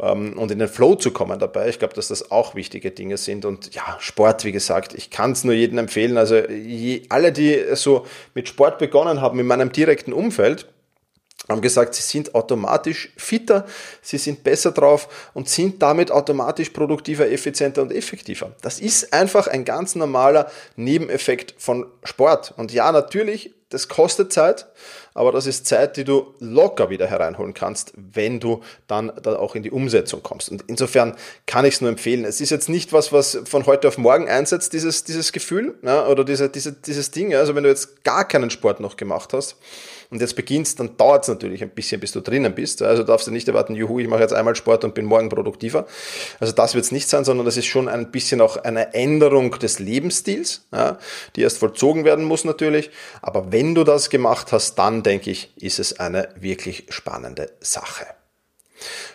ähm, 0.00 0.38
und 0.38 0.50
in 0.50 0.58
den 0.58 0.68
Flow 0.68 0.94
zu 0.94 1.10
kommen 1.10 1.38
dabei. 1.38 1.68
Ich 1.68 1.78
glaube, 1.78 1.94
dass 1.94 2.08
das 2.08 2.30
auch 2.30 2.54
wichtige 2.54 2.90
Dinge 2.90 3.16
sind. 3.16 3.44
Und 3.44 3.74
ja, 3.74 3.96
Sport, 4.00 4.44
wie 4.44 4.52
gesagt, 4.52 4.94
ich 4.94 5.10
kann 5.10 5.32
es 5.32 5.44
nur 5.44 5.54
jedem 5.54 5.78
empfehlen. 5.78 6.16
Also 6.16 6.36
je, 6.36 7.02
alle, 7.08 7.32
die 7.32 7.62
so 7.74 8.06
mit 8.34 8.48
Sport 8.48 8.78
begonnen 8.78 9.20
haben 9.20 9.38
in 9.38 9.46
meinem 9.46 9.72
direkten 9.72 10.12
Umfeld, 10.12 10.66
haben 11.48 11.60
gesagt, 11.60 11.94
sie 11.94 12.02
sind 12.02 12.34
automatisch 12.34 13.12
fitter, 13.16 13.66
sie 14.00 14.18
sind 14.18 14.44
besser 14.44 14.72
drauf 14.72 15.30
und 15.34 15.48
sind 15.48 15.82
damit 15.82 16.10
automatisch 16.10 16.70
produktiver, 16.70 17.30
effizienter 17.30 17.82
und 17.82 17.92
effektiver. 17.92 18.52
Das 18.62 18.80
ist 18.80 19.12
einfach 19.12 19.46
ein 19.46 19.64
ganz 19.64 19.94
normaler 19.94 20.50
Nebeneffekt 20.76 21.54
von 21.58 21.86
Sport. 22.02 22.54
Und 22.56 22.72
ja, 22.72 22.90
natürlich, 22.92 23.52
das 23.68 23.88
kostet 23.88 24.32
Zeit, 24.32 24.66
aber 25.12 25.32
das 25.32 25.46
ist 25.46 25.66
Zeit, 25.66 25.96
die 25.96 26.04
du 26.04 26.34
locker 26.40 26.90
wieder 26.90 27.06
hereinholen 27.06 27.52
kannst, 27.52 27.92
wenn 27.96 28.40
du 28.40 28.62
dann, 28.86 29.12
dann 29.22 29.36
auch 29.36 29.54
in 29.54 29.62
die 29.62 29.70
Umsetzung 29.70 30.22
kommst. 30.22 30.48
Und 30.48 30.64
insofern 30.66 31.14
kann 31.46 31.64
ich 31.64 31.74
es 31.74 31.80
nur 31.80 31.90
empfehlen. 31.90 32.24
Es 32.24 32.40
ist 32.40 32.50
jetzt 32.50 32.68
nicht 32.68 32.92
was, 32.92 33.12
was 33.12 33.38
von 33.44 33.66
heute 33.66 33.88
auf 33.88 33.98
morgen 33.98 34.28
einsetzt, 34.28 34.72
dieses, 34.72 35.04
dieses 35.04 35.32
Gefühl 35.32 35.74
ja, 35.82 36.06
oder 36.06 36.24
diese, 36.24 36.48
diese, 36.48 36.72
dieses 36.72 37.10
Ding. 37.10 37.34
Also 37.34 37.54
wenn 37.54 37.64
du 37.64 37.68
jetzt 37.68 38.02
gar 38.02 38.26
keinen 38.26 38.50
Sport 38.50 38.80
noch 38.80 38.96
gemacht 38.96 39.32
hast, 39.32 39.56
und 40.14 40.20
jetzt 40.20 40.36
beginnst, 40.36 40.78
dann 40.78 40.96
dauert 40.96 41.24
es 41.24 41.28
natürlich 41.28 41.60
ein 41.62 41.70
bisschen, 41.70 42.00
bis 42.00 42.12
du 42.12 42.20
drinnen 42.20 42.54
bist. 42.54 42.82
Also 42.82 43.02
darfst 43.02 43.26
du 43.26 43.32
nicht 43.32 43.48
erwarten, 43.48 43.74
juhu, 43.74 43.98
ich 43.98 44.06
mache 44.06 44.20
jetzt 44.20 44.32
einmal 44.32 44.54
Sport 44.54 44.84
und 44.84 44.94
bin 44.94 45.06
morgen 45.06 45.28
produktiver. 45.28 45.86
Also 46.38 46.52
das 46.52 46.74
wird 46.74 46.84
es 46.84 46.92
nicht 46.92 47.08
sein, 47.08 47.24
sondern 47.24 47.44
das 47.44 47.56
ist 47.56 47.66
schon 47.66 47.88
ein 47.88 48.12
bisschen 48.12 48.40
auch 48.40 48.56
eine 48.56 48.94
Änderung 48.94 49.50
des 49.58 49.80
Lebensstils, 49.80 50.66
ja, 50.72 50.98
die 51.34 51.42
erst 51.42 51.58
vollzogen 51.58 52.04
werden 52.04 52.24
muss 52.24 52.44
natürlich. 52.44 52.90
Aber 53.22 53.50
wenn 53.50 53.74
du 53.74 53.82
das 53.82 54.08
gemacht 54.08 54.52
hast, 54.52 54.76
dann 54.76 55.02
denke 55.02 55.32
ich, 55.32 55.52
ist 55.56 55.80
es 55.80 55.98
eine 55.98 56.28
wirklich 56.36 56.86
spannende 56.90 57.50
Sache. 57.60 58.06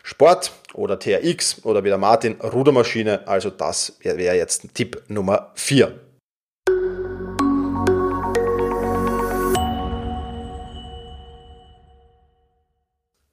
Sport 0.03 0.51
oder 0.73 0.99
TRX 0.99 1.63
oder 1.63 1.85
wie 1.85 1.89
der 1.89 1.97
Martin, 1.97 2.35
Rudermaschine, 2.41 3.25
also 3.25 3.49
das 3.49 3.97
wäre 4.01 4.35
jetzt 4.35 4.73
Tipp 4.73 5.01
Nummer 5.07 5.51
4. 5.55 6.08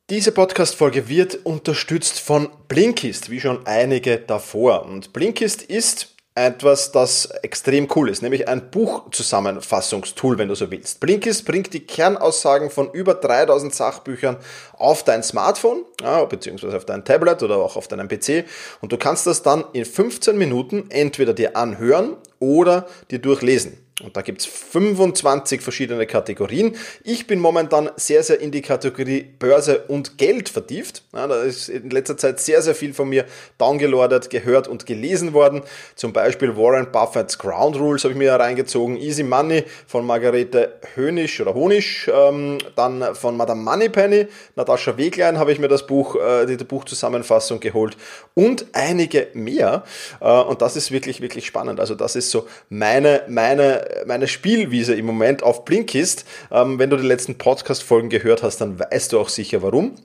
Diese 0.09 0.31
Podcast-Folge 0.31 1.09
wird 1.09 1.45
unterstützt 1.45 2.21
von 2.21 2.49
Blinkist, 2.69 3.29
wie 3.29 3.41
schon 3.41 3.67
einige 3.67 4.19
davor. 4.19 4.87
Und 4.87 5.13
Blinkist 5.13 5.63
ist 5.63 6.15
etwas, 6.37 6.93
das 6.93 7.27
extrem 7.43 7.89
cool 7.97 8.09
ist, 8.09 8.23
nämlich 8.23 8.47
ein 8.47 8.71
Buchzusammenfassungstool, 8.71 10.39
wenn 10.39 10.47
du 10.47 10.55
so 10.55 10.71
willst. 10.71 11.01
Blinkist 11.01 11.45
bringt 11.45 11.75
die 11.75 11.81
Kernaussagen 11.81 12.71
von 12.71 12.89
über 12.93 13.15
3000 13.15 13.75
Sachbüchern 13.75 14.37
auf 14.75 15.03
dein 15.03 15.25
Smartphone, 15.25 15.85
ja, 16.01 16.25
beziehungsweise 16.25 16.77
auf 16.77 16.85
dein 16.85 17.05
Tablet 17.05 17.43
oder 17.43 17.57
auch 17.57 17.75
auf 17.75 17.89
deinem 17.89 18.07
PC 18.07 18.45
und 18.81 18.93
du 18.93 18.99
kannst 18.99 19.27
das 19.27 19.43
dann 19.43 19.65
in 19.73 19.85
15 19.85 20.39
Minuten 20.39 20.89
entweder 20.89 21.35
dir 21.35 21.57
anhören 21.57 22.17
oder 22.39 22.87
dir 23.11 23.19
durchlesen. 23.19 23.86
Und 24.03 24.15
da 24.15 24.21
gibt's 24.21 24.45
25 24.45 25.63
verschiedene 25.63 26.07
Kategorien. 26.07 26.77
Ich 27.03 27.27
bin 27.27 27.41
momentan 27.41 27.89
sehr, 27.97 28.23
sehr 28.23 28.39
in 28.39 28.51
die 28.51 28.61
Kategorie 28.61 29.23
Börse 29.39 29.85
und 29.89 30.19
Geld 30.19 30.51
vertieft. 30.51 31.03
Ja, 31.15 31.27
da 31.27 31.43
ist 31.43 31.71
in 31.71 31.89
letzter 31.89 32.19
Zeit 32.19 32.39
sehr, 32.39 32.61
sehr 32.61 32.75
viel 32.75 32.93
von 32.93 33.09
mir 33.09 33.25
downgeloadet, 33.57 34.29
gehört 34.29 34.69
und 34.69 34.85
gelesen 34.85 35.33
worden. 35.33 35.63
Zum 35.95 36.13
Beispiel 36.13 36.59
Warren 36.59 36.93
Buffett's 36.93 37.39
Ground 37.39 37.77
Rules 37.77 38.05
habe 38.05 38.13
ich 38.13 38.19
mir 38.19 38.35
reingezogen. 38.35 38.99
Easy 38.99 39.23
Money 39.23 39.65
von 39.87 40.05
Margarete 40.05 40.79
Hönisch 40.95 41.41
oder 41.41 41.55
Honisch. 41.55 42.11
Ähm, 42.13 42.59
dann 42.77 43.15
von 43.15 43.35
Madame 43.39 43.63
Moneypenny, 43.63 44.27
Natascha 44.57 44.99
Weglein 44.99 45.39
habe 45.39 45.53
ich 45.53 45.59
mir 45.59 45.69
das 45.69 45.87
Buch, 45.87 46.17
äh, 46.17 46.45
die 46.45 46.63
Buchzusammenfassung 46.63 47.61
geholt. 47.61 47.97
Und 48.35 48.67
einige 48.75 49.29
mehr. 49.33 49.85
Äh, 50.21 50.29
und 50.29 50.61
das 50.61 50.77
ist 50.77 50.91
wirklich, 50.91 51.23
wirklich 51.23 51.47
spannend. 51.47 51.81
Also 51.81 51.95
das 51.95 52.15
ist 52.15 52.31
so 52.31 52.47
meine, 52.69 53.23
meine 53.29 53.86
meine 54.07 54.29
Spielwiese 54.29 54.95
im 54.95 55.07
Moment 55.07 55.43
auf 55.43 55.65
Blinkist. 55.65 56.25
Ähm, 56.51 56.79
wenn 56.79 56.91
du 56.91 56.97
die 56.97 57.07
letzten 57.07 57.39
Podcast-Folgen 57.39 58.09
gehört 58.09 58.43
hast, 58.43 58.59
dann 58.59 58.79
weißt 58.79 59.13
du 59.13 59.21
auch 59.21 59.29
sicher 59.29 59.63
warum. 59.63 59.97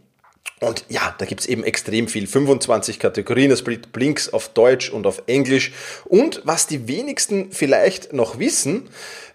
Und 0.60 0.86
ja, 0.90 1.16
da 1.18 1.26
gibt's 1.26 1.48
eben 1.48 1.64
extrem 1.64 2.08
viel. 2.08 2.28
25 2.28 3.00
Kategorien, 3.00 3.50
es 3.50 3.64
bringt 3.64 3.92
Blinks 3.92 4.32
auf 4.32 4.50
Deutsch 4.50 4.92
und 4.92 5.08
auf 5.08 5.24
Englisch. 5.26 5.72
Und 6.06 6.42
was 6.44 6.68
die 6.68 6.88
wenigsten 6.88 7.52
vielleicht 7.52 8.14
noch 8.14 8.38
wissen, 8.38 8.88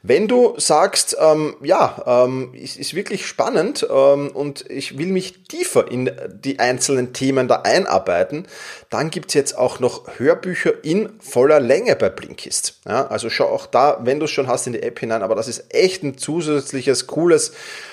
wenn 0.03 0.29
du 0.29 0.55
sagst, 0.59 1.17
ähm, 1.21 1.57
ja, 1.63 2.25
ähm, 2.25 2.55
ist, 2.55 2.77
ist 2.77 2.95
wirklich 2.95 3.27
spannend 3.27 3.87
ähm, 3.91 4.31
und 4.33 4.69
ich 4.71 4.99
will 4.99 5.09
mich 5.09 5.45
tiefer 5.45 5.91
in 5.91 6.11
die 6.29 6.59
einzelnen 6.59 7.13
Themen 7.13 7.49
da 7.49 7.63
einarbeiten, 7.63 8.47
dann 8.91 9.11
gibt's 9.11 9.35
jetzt 9.35 9.57
auch 9.57 9.81
noch 9.81 10.19
Hörbücher 10.19 10.85
in 10.85 11.21
voller 11.21 11.61
Länge 11.61 11.97
bei 11.97 12.09
Blinkist. 12.09 12.81
Ja, 12.87 13.07
also 13.09 13.29
schau 13.31 13.47
auch 13.47 13.67
da, 13.67 13.99
wenn 14.03 14.21
du 14.21 14.25
es 14.25 14.31
schon 14.31 14.47
hast, 14.47 14.67
in 14.67 14.73
die 14.73 14.83
App 14.83 14.99
hinein, 15.01 15.23
aber 15.23 15.35
das 15.35 15.49
ist 15.49 15.75
echt 15.75 16.03
ein 16.03 16.17
zusätzliches, 16.17 17.07
cooles, 17.07 17.53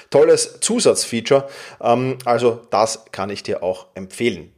tolles 0.10 0.60
Zusatzfeature. 0.62 1.48
Ähm, 1.82 2.18
also 2.26 2.62
das 2.70 3.06
kann 3.12 3.30
ich 3.30 3.44
dir 3.44 3.64
auch 3.64 3.88
empfehlen. 3.96 4.53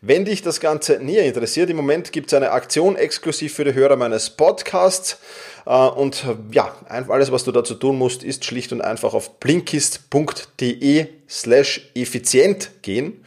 Wenn 0.00 0.24
dich 0.24 0.42
das 0.42 0.60
Ganze 0.60 0.98
näher 0.98 1.24
interessiert, 1.24 1.70
im 1.70 1.76
Moment 1.76 2.12
gibt 2.12 2.28
es 2.28 2.34
eine 2.34 2.50
Aktion 2.50 2.96
exklusiv 2.96 3.54
für 3.54 3.64
die 3.64 3.74
Hörer 3.74 3.96
meines 3.96 4.30
Podcasts. 4.30 5.18
Äh, 5.66 5.70
und 5.70 6.24
ja, 6.50 6.74
alles, 6.88 7.32
was 7.32 7.44
du 7.44 7.52
dazu 7.52 7.74
tun 7.74 7.96
musst, 7.98 8.22
ist 8.22 8.44
schlicht 8.44 8.72
und 8.72 8.80
einfach 8.80 9.14
auf 9.14 9.38
blinkist.de 9.40 11.06
slash 11.28 11.90
effizient 11.94 12.70
gehen 12.82 13.24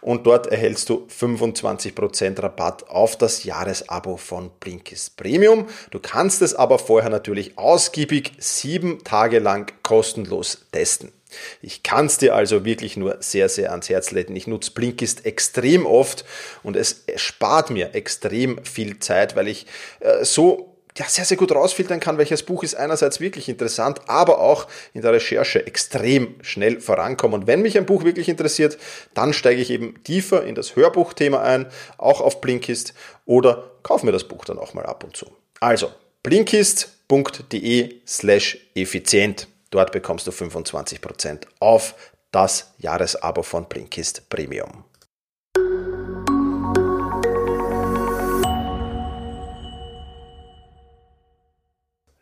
und 0.00 0.26
dort 0.26 0.48
erhältst 0.48 0.88
du 0.88 1.06
25% 1.08 2.42
Rabatt 2.42 2.88
auf 2.88 3.16
das 3.16 3.44
Jahresabo 3.44 4.16
von 4.16 4.50
Blinkist 4.60 5.16
Premium. 5.16 5.66
Du 5.90 6.00
kannst 6.00 6.42
es 6.42 6.54
aber 6.54 6.78
vorher 6.78 7.10
natürlich 7.10 7.56
ausgiebig 7.56 8.32
sieben 8.38 9.04
Tage 9.04 9.38
lang 9.38 9.72
kostenlos 9.82 10.66
testen. 10.72 11.12
Ich 11.60 11.82
kann 11.82 12.06
es 12.06 12.18
dir 12.18 12.34
also 12.34 12.64
wirklich 12.64 12.96
nur 12.96 13.16
sehr, 13.20 13.48
sehr 13.48 13.70
ans 13.70 13.88
Herz 13.88 14.10
legen. 14.12 14.36
Ich 14.36 14.46
nutze 14.46 14.70
Blinkist 14.70 15.26
extrem 15.26 15.86
oft 15.86 16.24
und 16.62 16.76
es 16.76 17.04
spart 17.16 17.70
mir 17.70 17.94
extrem 17.94 18.64
viel 18.64 18.98
Zeit, 19.00 19.36
weil 19.36 19.48
ich 19.48 19.66
äh, 20.00 20.24
so 20.24 20.76
ja, 20.98 21.04
sehr, 21.06 21.24
sehr 21.24 21.36
gut 21.36 21.52
rausfiltern 21.52 22.00
kann, 22.00 22.18
welches 22.18 22.42
Buch 22.42 22.62
ist 22.62 22.74
einerseits 22.74 23.20
wirklich 23.20 23.48
interessant, 23.48 24.00
aber 24.06 24.40
auch 24.40 24.66
in 24.94 25.02
der 25.02 25.12
Recherche 25.12 25.66
extrem 25.66 26.36
schnell 26.42 26.80
vorankommen. 26.80 27.40
Und 27.40 27.46
wenn 27.46 27.62
mich 27.62 27.76
ein 27.76 27.86
Buch 27.86 28.04
wirklich 28.04 28.28
interessiert, 28.28 28.78
dann 29.14 29.32
steige 29.32 29.60
ich 29.60 29.70
eben 29.70 30.02
tiefer 30.04 30.44
in 30.44 30.54
das 30.54 30.74
Hörbuchthema 30.74 31.42
ein, 31.42 31.66
auch 31.98 32.20
auf 32.20 32.40
Blinkist 32.40 32.94
oder 33.26 33.70
kaufe 33.82 34.06
mir 34.06 34.12
das 34.12 34.24
Buch 34.24 34.44
dann 34.44 34.58
auch 34.58 34.74
mal 34.74 34.86
ab 34.86 35.04
und 35.04 35.16
zu. 35.16 35.26
Also, 35.60 35.90
blinkist.de 36.22 38.00
slash 38.06 38.58
effizient. 38.74 39.48
Dort 39.76 39.92
bekommst 39.92 40.26
du 40.26 40.30
25% 40.30 41.42
auf 41.60 41.94
das 42.30 42.72
Jahresabo 42.78 43.42
von 43.42 43.68
Blinkist 43.68 44.26
Premium. 44.30 44.84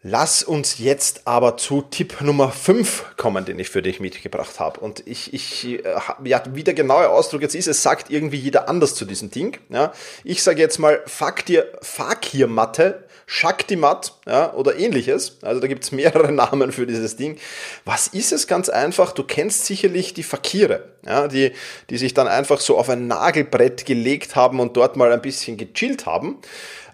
Lass 0.06 0.42
uns 0.42 0.80
jetzt 0.80 1.22
aber 1.24 1.56
zu 1.56 1.80
Tipp 1.80 2.20
Nummer 2.20 2.52
5 2.52 3.16
kommen, 3.16 3.46
den 3.46 3.58
ich 3.58 3.70
für 3.70 3.80
dich 3.80 4.00
mitgebracht 4.00 4.60
habe. 4.60 4.78
Und 4.80 5.02
ich, 5.06 5.32
ich 5.32 5.82
äh, 5.82 5.94
ja, 6.24 6.42
wie 6.52 6.62
der 6.62 6.74
genaue 6.74 7.08
Ausdruck 7.08 7.40
jetzt 7.40 7.54
ist, 7.54 7.68
es 7.68 7.82
sagt 7.82 8.10
irgendwie 8.10 8.36
jeder 8.36 8.68
anders 8.68 8.94
zu 8.94 9.06
diesem 9.06 9.30
Ding. 9.30 9.56
Ja. 9.70 9.94
Ich 10.22 10.42
sage 10.42 10.60
jetzt 10.60 10.76
mal 10.76 11.00
Fakir, 11.06 11.68
Fakir-Matte, 11.80 13.04
Shakti-Mat 13.24 14.12
ja, 14.26 14.52
oder 14.52 14.76
ähnliches. 14.76 15.38
Also 15.40 15.62
da 15.62 15.68
gibt 15.68 15.84
es 15.84 15.92
mehrere 15.92 16.32
Namen 16.32 16.72
für 16.72 16.86
dieses 16.86 17.16
Ding. 17.16 17.38
Was 17.86 18.08
ist 18.08 18.32
es 18.32 18.46
ganz 18.46 18.68
einfach? 18.68 19.12
Du 19.12 19.24
kennst 19.24 19.64
sicherlich 19.64 20.12
die 20.12 20.22
Fakire, 20.22 20.90
ja, 21.06 21.28
die, 21.28 21.52
die 21.88 21.96
sich 21.96 22.12
dann 22.12 22.28
einfach 22.28 22.60
so 22.60 22.76
auf 22.76 22.90
ein 22.90 23.06
Nagelbrett 23.06 23.86
gelegt 23.86 24.36
haben 24.36 24.60
und 24.60 24.76
dort 24.76 24.96
mal 24.96 25.12
ein 25.12 25.22
bisschen 25.22 25.56
gechillt 25.56 26.04
haben. 26.04 26.38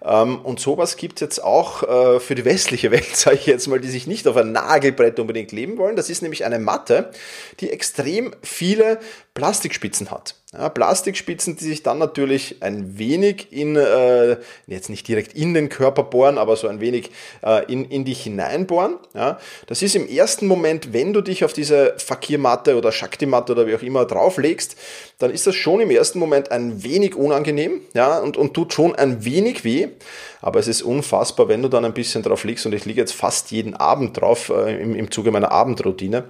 Ähm, 0.03 0.39
und 0.41 0.59
sowas 0.59 0.97
gibt 0.97 1.17
es 1.17 1.21
jetzt 1.21 1.43
auch 1.43 1.83
äh, 1.83 2.19
für 2.19 2.35
die 2.35 2.45
westliche 2.45 2.91
Welt, 2.91 3.05
sage 3.15 3.37
ich 3.37 3.45
jetzt 3.45 3.67
mal, 3.67 3.79
die 3.79 3.89
sich 3.89 4.07
nicht 4.07 4.27
auf 4.27 4.37
ein 4.37 4.51
Nagelbrett 4.51 5.19
unbedingt 5.19 5.51
leben 5.51 5.77
wollen. 5.77 5.95
Das 5.95 6.09
ist 6.09 6.21
nämlich 6.21 6.45
eine 6.45 6.59
Matte, 6.59 7.11
die 7.59 7.69
extrem 7.69 8.33
viele 8.41 8.99
Plastikspitzen 9.33 10.11
hat. 10.11 10.35
Ja, 10.53 10.67
Plastikspitzen, 10.67 11.55
die 11.55 11.63
sich 11.63 11.81
dann 11.81 11.97
natürlich 11.97 12.57
ein 12.59 12.97
wenig 12.97 13.53
in, 13.53 13.77
äh, 13.77 14.35
jetzt 14.67 14.89
nicht 14.89 15.07
direkt 15.07 15.33
in 15.33 15.53
den 15.53 15.69
Körper 15.69 16.03
bohren, 16.03 16.37
aber 16.37 16.57
so 16.57 16.67
ein 16.67 16.81
wenig 16.81 17.09
äh, 17.41 17.63
in, 17.71 17.85
in 17.85 18.03
dich 18.03 18.23
hineinbohren. 18.23 18.97
Ja, 19.13 19.39
das 19.67 19.81
ist 19.81 19.95
im 19.95 20.09
ersten 20.09 20.47
Moment, 20.47 20.91
wenn 20.91 21.13
du 21.13 21.21
dich 21.21 21.45
auf 21.45 21.53
diese 21.53 21.93
Fakirmatte 21.97 22.75
oder 22.75 22.91
Shakti-Matte 22.91 23.53
oder 23.53 23.65
wie 23.65 23.75
auch 23.75 23.81
immer 23.81 24.03
drauflegst, 24.03 24.75
dann 25.19 25.31
ist 25.31 25.47
das 25.47 25.55
schon 25.55 25.79
im 25.79 25.89
ersten 25.89 26.19
Moment 26.19 26.51
ein 26.51 26.83
wenig 26.83 27.15
unangenehm 27.15 27.79
ja, 27.93 28.19
und, 28.19 28.35
und 28.35 28.53
tut 28.53 28.73
schon 28.73 28.93
ein 28.93 29.23
wenig 29.23 29.63
weh. 29.63 29.87
Aber 30.41 30.59
es 30.59 30.67
ist 30.67 30.81
unfassbar, 30.81 31.47
wenn 31.47 31.61
du 31.61 31.69
dann 31.69 31.85
ein 31.85 31.93
bisschen 31.93 32.23
drauf 32.23 32.43
liegst 32.43 32.65
und 32.65 32.73
ich 32.73 32.83
liege 32.83 32.99
jetzt 32.99 33.13
fast 33.13 33.51
jeden 33.51 33.73
Abend 33.73 34.19
drauf 34.19 34.49
äh, 34.49 34.81
im, 34.81 34.95
im 34.95 35.11
Zuge 35.11 35.31
meiner 35.31 35.53
Abendroutine. 35.53 36.25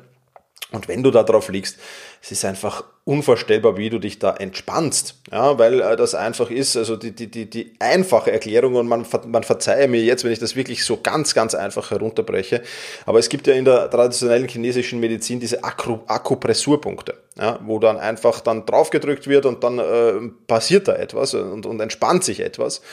Und 0.72 0.88
wenn 0.88 1.04
du 1.04 1.12
da 1.12 1.24
drauf 1.24 1.50
liegst, 1.50 1.80
es 2.22 2.32
ist 2.32 2.46
einfach 2.46 2.84
unvorstellbar, 3.04 3.78
wie 3.78 3.90
du 3.90 3.98
dich 3.98 4.20
da 4.20 4.36
entspannst, 4.36 5.16
ja, 5.32 5.58
weil 5.58 5.82
äh, 5.82 5.96
das 5.96 6.13
einfach 6.13 6.51
ist, 6.51 6.78
also 6.78 6.96
die, 6.96 7.13
die, 7.13 7.32
die, 7.32 7.50
die 7.50 7.74
einfache 7.80 8.32
Erklärung 8.32 8.75
und 8.75 8.88
man, 8.88 9.08
man 9.25 9.44
verzeihe 9.44 9.88
mir 9.88 10.01
jetzt, 10.01 10.24
wenn 10.24 10.32
ich 10.32 10.38
das 10.38 10.56
wirklich 10.56 10.86
so 10.86 10.98
ganz, 11.01 11.34
ganz 11.34 11.56
einfach 11.56 11.90
herunterbreche, 11.90 12.62
aber 13.08 13.18
es 13.18 13.28
gibt 13.28 13.48
ja 13.48 13.56
in 13.56 13.66
der 13.66 13.90
traditionellen 13.90 14.48
chinesischen 14.48 15.00
Medizin 15.00 15.40
diese 15.40 15.63
Akupressurpunkte, 15.63 17.16
ja, 17.40 17.60
wo 17.66 17.80
dann 17.80 17.98
einfach 17.98 18.40
dann 18.40 18.68
draufgedrückt 18.68 19.28
wird 19.28 19.48
und 19.48 19.63
dann 19.63 19.80
äh, 19.80 20.30
passiert 20.46 20.88
da 20.88 20.94
etwas 20.94 21.34
und, 21.34 21.66
und 21.66 21.80
entspannt 21.80 22.24
sich 22.24 22.42
etwas. 22.42 22.84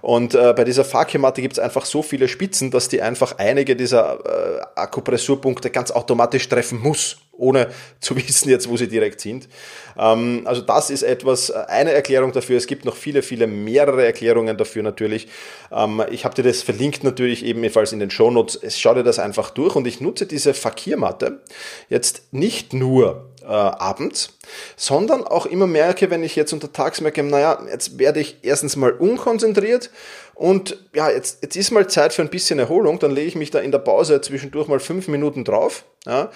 Und 0.00 0.34
äh, 0.34 0.54
bei 0.54 0.64
dieser 0.64 0.86
Fakematte 0.86 1.42
gibt 1.42 1.52
es 1.52 1.58
einfach 1.58 1.84
so 1.84 2.02
viele 2.02 2.26
Spitzen, 2.26 2.70
dass 2.70 2.88
die 2.88 3.02
einfach 3.02 3.36
einige 3.36 3.76
dieser 3.76 4.18
äh, 4.24 4.60
Akupressurpunkte 4.76 5.68
ganz 5.68 5.90
automatisch 5.90 6.48
treffen 6.48 6.80
muss 6.80 7.18
ohne 7.38 7.68
zu 8.00 8.16
wissen 8.16 8.50
jetzt, 8.50 8.68
wo 8.68 8.76
sie 8.76 8.88
direkt 8.88 9.20
sind. 9.20 9.48
Ähm, 9.96 10.42
also 10.44 10.60
das 10.60 10.90
ist 10.90 11.02
etwas, 11.02 11.50
äh, 11.50 11.54
eine 11.68 11.92
Erklärung 11.92 12.32
dafür. 12.32 12.58
Es 12.58 12.66
gibt 12.66 12.84
noch 12.84 12.96
viele, 12.96 13.22
viele 13.22 13.46
mehrere 13.46 14.04
Erklärungen 14.04 14.56
dafür 14.56 14.82
natürlich. 14.82 15.28
Ähm, 15.72 16.02
ich 16.10 16.24
habe 16.24 16.34
dir 16.34 16.42
das 16.42 16.62
verlinkt 16.62 17.04
natürlich 17.04 17.44
ebenfalls 17.44 17.92
in 17.92 18.00
den 18.00 18.10
Shownotes. 18.10 18.60
Schau 18.78 18.94
dir 18.94 19.04
das 19.04 19.18
einfach 19.18 19.50
durch 19.50 19.74
und 19.76 19.86
ich 19.86 20.00
nutze 20.00 20.26
diese 20.26 20.54
Fakirmatte 20.54 21.40
jetzt 21.88 22.32
nicht 22.32 22.72
nur 22.72 23.28
äh, 23.42 23.46
abends, 23.46 24.36
sondern 24.76 25.24
auch 25.24 25.46
immer 25.46 25.66
merke, 25.66 26.10
wenn 26.10 26.22
ich 26.22 26.36
jetzt 26.36 26.52
untertags 26.52 27.00
merke, 27.00 27.22
naja, 27.22 27.58
jetzt 27.70 27.98
werde 27.98 28.20
ich 28.20 28.38
erstens 28.42 28.76
mal 28.76 28.92
unkonzentriert 28.92 29.90
und 30.38 30.78
ja, 30.94 31.10
jetzt, 31.10 31.42
jetzt 31.42 31.56
ist 31.56 31.72
mal 31.72 31.88
Zeit 31.88 32.12
für 32.12 32.22
ein 32.22 32.30
bisschen 32.30 32.60
Erholung, 32.60 33.00
dann 33.00 33.10
lege 33.10 33.26
ich 33.26 33.34
mich 33.34 33.50
da 33.50 33.58
in 33.58 33.72
der 33.72 33.80
Pause 33.80 34.20
zwischendurch 34.20 34.68
mal 34.68 34.78
fünf 34.78 35.08
Minuten 35.08 35.42
drauf. 35.42 35.84
Ja, 36.06 36.30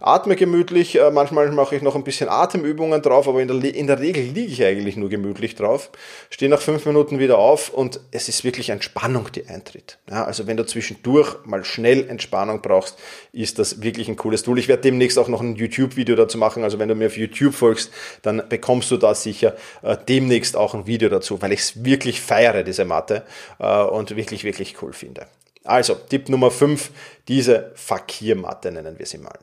atme 0.00 0.36
gemütlich, 0.36 0.98
äh, 0.98 1.10
manchmal 1.10 1.50
mache 1.52 1.76
ich 1.76 1.82
noch 1.82 1.94
ein 1.94 2.04
bisschen 2.04 2.28
Atemübungen 2.28 3.02
drauf, 3.02 3.28
aber 3.28 3.40
in 3.40 3.48
der, 3.48 3.74
in 3.74 3.86
der 3.86 3.98
Regel 4.00 4.24
liege 4.24 4.52
ich 4.52 4.64
eigentlich 4.64 4.96
nur 4.96 5.08
gemütlich 5.08 5.54
drauf, 5.54 5.90
stehe 6.30 6.50
nach 6.50 6.60
fünf 6.60 6.86
Minuten 6.86 7.18
wieder 7.18 7.38
auf 7.38 7.70
und 7.70 8.00
es 8.10 8.28
ist 8.28 8.44
wirklich 8.44 8.70
Entspannung, 8.70 9.28
die 9.32 9.46
eintritt. 9.48 9.98
Ja, 10.10 10.24
also 10.24 10.46
wenn 10.46 10.56
du 10.56 10.66
zwischendurch 10.66 11.36
mal 11.44 11.64
schnell 11.64 12.08
Entspannung 12.08 12.62
brauchst, 12.62 12.98
ist 13.32 13.58
das 13.58 13.82
wirklich 13.82 14.08
ein 14.08 14.16
cooles 14.16 14.42
Tool. 14.42 14.58
Ich 14.58 14.68
werde 14.68 14.82
demnächst 14.82 15.18
auch 15.18 15.28
noch 15.28 15.40
ein 15.40 15.56
YouTube-Video 15.56 16.16
dazu 16.16 16.38
machen, 16.38 16.62
also 16.62 16.78
wenn 16.78 16.88
du 16.88 16.94
mir 16.94 17.06
auf 17.06 17.16
YouTube 17.16 17.54
folgst, 17.54 17.90
dann 18.22 18.42
bekommst 18.48 18.90
du 18.90 18.96
da 18.96 19.14
sicher 19.14 19.56
äh, 19.82 19.96
demnächst 20.08 20.56
auch 20.56 20.74
ein 20.74 20.86
Video 20.86 21.08
dazu, 21.08 21.40
weil 21.40 21.52
ich 21.52 21.60
es 21.60 21.84
wirklich 21.84 22.20
feiere, 22.20 22.62
diese 22.62 22.84
Matte, 22.84 23.24
äh, 23.58 23.82
und 23.82 24.16
wirklich, 24.16 24.44
wirklich 24.44 24.82
cool 24.82 24.92
finde. 24.92 25.26
Also, 25.64 25.94
Tipp 25.94 26.28
Nummer 26.28 26.50
5, 26.50 26.90
diese 27.28 27.72
Fakirmatte 27.74 28.70
nennen 28.70 28.98
wir 28.98 29.06
sie 29.06 29.18
mal. 29.18 29.38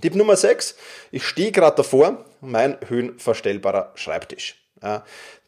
Tipp 0.00 0.14
Nummer 0.14 0.36
6, 0.36 0.76
ich 1.10 1.24
stehe 1.24 1.52
gerade 1.52 1.76
davor, 1.76 2.24
mein 2.40 2.76
höhenverstellbarer 2.86 3.92
Schreibtisch. 3.94 4.56
Ja, 4.82 5.04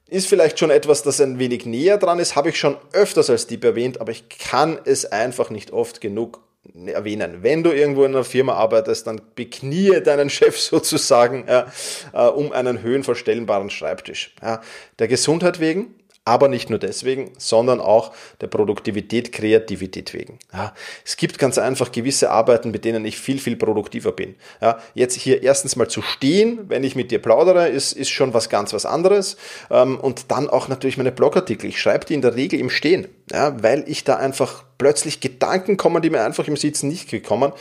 ist 0.06 0.28
vielleicht 0.28 0.58
schon 0.58 0.70
etwas, 0.70 1.02
das 1.02 1.20
ein 1.20 1.38
wenig 1.38 1.66
näher 1.66 1.98
dran 1.98 2.18
ist, 2.18 2.36
habe 2.36 2.50
ich 2.50 2.58
schon 2.58 2.76
öfters 2.92 3.30
als 3.30 3.46
Tipp 3.46 3.64
erwähnt, 3.64 4.00
aber 4.00 4.12
ich 4.12 4.28
kann 4.28 4.78
es 4.84 5.06
einfach 5.06 5.50
nicht 5.50 5.72
oft 5.72 6.00
genug 6.00 6.40
erwähnen. 6.86 7.42
Wenn 7.42 7.62
du 7.62 7.72
irgendwo 7.72 8.04
in 8.04 8.14
einer 8.14 8.24
Firma 8.24 8.54
arbeitest, 8.54 9.06
dann 9.06 9.20
beknie 9.34 10.00
deinen 10.00 10.30
Chef 10.30 10.58
sozusagen 10.60 11.46
ja, 11.48 11.66
äh, 12.12 12.26
um 12.28 12.52
einen 12.52 12.82
höhenverstellbaren 12.82 13.70
Schreibtisch. 13.70 14.34
Ja, 14.42 14.62
der 14.98 15.08
Gesundheit 15.08 15.60
wegen, 15.60 15.94
aber 16.24 16.48
nicht 16.48 16.70
nur 16.70 16.78
deswegen, 16.78 17.32
sondern 17.36 17.80
auch 17.80 18.12
der 18.40 18.46
Produktivität, 18.46 19.32
Kreativität 19.32 20.14
wegen. 20.14 20.38
Ja, 20.52 20.72
es 21.04 21.16
gibt 21.16 21.38
ganz 21.38 21.58
einfach 21.58 21.92
gewisse 21.92 22.30
Arbeiten, 22.30 22.70
mit 22.70 22.84
denen 22.86 23.04
ich 23.04 23.18
viel, 23.18 23.38
viel 23.38 23.56
produktiver 23.56 24.12
bin. 24.12 24.34
Ja, 24.62 24.78
jetzt 24.94 25.14
hier 25.14 25.42
erstens 25.42 25.76
mal 25.76 25.88
zu 25.88 26.00
stehen, 26.00 26.60
wenn 26.68 26.82
ich 26.82 26.96
mit 26.96 27.10
dir 27.10 27.20
plaudere, 27.20 27.68
ist, 27.68 27.92
ist 27.92 28.08
schon 28.08 28.32
was 28.32 28.48
ganz 28.48 28.72
was 28.72 28.86
anderes. 28.86 29.36
Ähm, 29.70 30.00
und 30.00 30.30
dann 30.30 30.48
auch 30.48 30.68
natürlich 30.68 30.96
meine 30.96 31.12
Blogartikel. 31.12 31.68
Ich 31.68 31.80
schreibe 31.80 32.06
die 32.06 32.14
in 32.14 32.22
der 32.22 32.36
Regel 32.36 32.58
im 32.58 32.70
Stehen, 32.70 33.06
ja, 33.32 33.62
weil 33.62 33.84
ich 33.86 34.04
da 34.04 34.16
einfach 34.16 34.64
plötzlich 34.76 35.20
Gedanken 35.20 35.76
kommen, 35.76 36.02
die 36.02 36.10
mir 36.10 36.22
einfach 36.24 36.46
im 36.48 36.56
Sitzen 36.56 36.88
nicht 36.88 37.08
gekommen. 37.08 37.52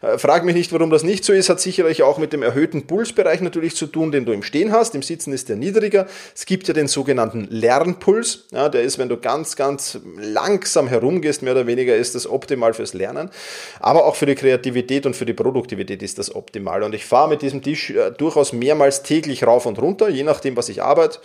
Äh, 0.00 0.18
frag 0.18 0.44
mich 0.44 0.54
nicht, 0.54 0.72
warum 0.72 0.90
das 0.90 1.02
nicht 1.02 1.24
so 1.24 1.32
ist, 1.32 1.48
hat 1.48 1.60
sicherlich 1.60 2.02
auch 2.02 2.18
mit 2.18 2.32
dem 2.32 2.42
erhöhten 2.42 2.86
Pulsbereich 2.86 3.40
natürlich 3.40 3.76
zu 3.76 3.86
tun, 3.86 4.10
den 4.10 4.24
du 4.24 4.32
im 4.32 4.42
Stehen 4.42 4.72
hast. 4.72 4.94
Im 4.94 5.02
Sitzen 5.02 5.32
ist 5.32 5.48
der 5.48 5.56
niedriger. 5.56 6.06
Es 6.34 6.46
gibt 6.46 6.66
ja 6.68 6.74
den 6.74 6.88
sogenannten 6.88 7.46
Lernpuls. 7.50 8.46
Ja, 8.52 8.68
der 8.68 8.82
ist, 8.82 8.98
wenn 8.98 9.08
du 9.08 9.16
ganz, 9.16 9.54
ganz 9.54 10.00
langsam 10.16 10.88
herumgehst, 10.88 11.42
mehr 11.42 11.52
oder 11.52 11.66
weniger 11.66 11.94
ist 11.94 12.14
das 12.14 12.26
optimal 12.26 12.74
fürs 12.74 12.94
Lernen. 12.94 13.30
Aber 13.78 14.06
auch 14.06 14.16
für 14.16 14.26
die 14.26 14.34
Kreativität 14.34 15.06
und 15.06 15.14
für 15.14 15.26
die 15.26 15.34
Produktivität 15.34 16.02
ist 16.02 16.18
das 16.18 16.34
optimal. 16.34 16.82
Und 16.82 16.94
ich 16.94 17.04
fahre 17.04 17.28
mit 17.28 17.42
diesem 17.42 17.62
Tisch 17.62 17.90
äh, 17.90 18.10
durchaus 18.10 18.52
mehrmals 18.52 19.02
täglich 19.02 19.46
rauf 19.46 19.66
und 19.66 19.78
runter, 19.78 20.08
je 20.08 20.22
nachdem, 20.22 20.56
was 20.56 20.68
ich 20.68 20.82
arbeite. 20.82 21.18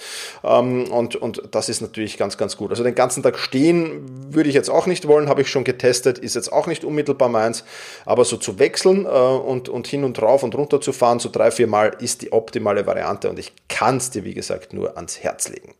Ähm, 0.43 0.91
und, 0.91 1.15
und 1.15 1.41
das 1.51 1.69
ist 1.69 1.81
natürlich 1.81 2.17
ganz, 2.17 2.37
ganz 2.37 2.57
gut. 2.57 2.71
Also 2.71 2.83
den 2.83 2.95
ganzen 2.95 3.23
Tag 3.23 3.39
stehen 3.39 3.86
würde 4.29 4.49
ich 4.49 4.55
jetzt 4.55 4.69
auch 4.69 4.85
nicht 4.85 5.07
wollen, 5.07 5.29
habe 5.29 5.41
ich 5.41 5.49
schon 5.49 5.63
getestet, 5.63 6.17
ist 6.19 6.35
jetzt 6.35 6.51
auch 6.51 6.67
nicht 6.67 6.83
unmittelbar 6.83 7.29
meins, 7.29 7.63
aber 8.05 8.25
so 8.25 8.37
zu 8.37 8.59
wechseln 8.59 9.05
äh, 9.05 9.09
und, 9.09 9.69
und 9.69 9.87
hin 9.87 10.03
und 10.03 10.21
rauf 10.21 10.43
und 10.43 10.55
runter 10.55 10.81
zu 10.81 10.93
fahren, 10.93 11.19
so 11.19 11.29
drei, 11.29 11.51
vier 11.51 11.67
Mal, 11.67 11.95
ist 11.99 12.21
die 12.21 12.31
optimale 12.31 12.85
Variante 12.85 13.29
und 13.29 13.39
ich 13.39 13.53
kann 13.67 13.97
es 13.97 14.09
dir, 14.09 14.23
wie 14.23 14.33
gesagt, 14.33 14.73
nur 14.73 14.95
ans 14.97 15.19
Herz 15.19 15.49
legen. 15.49 15.73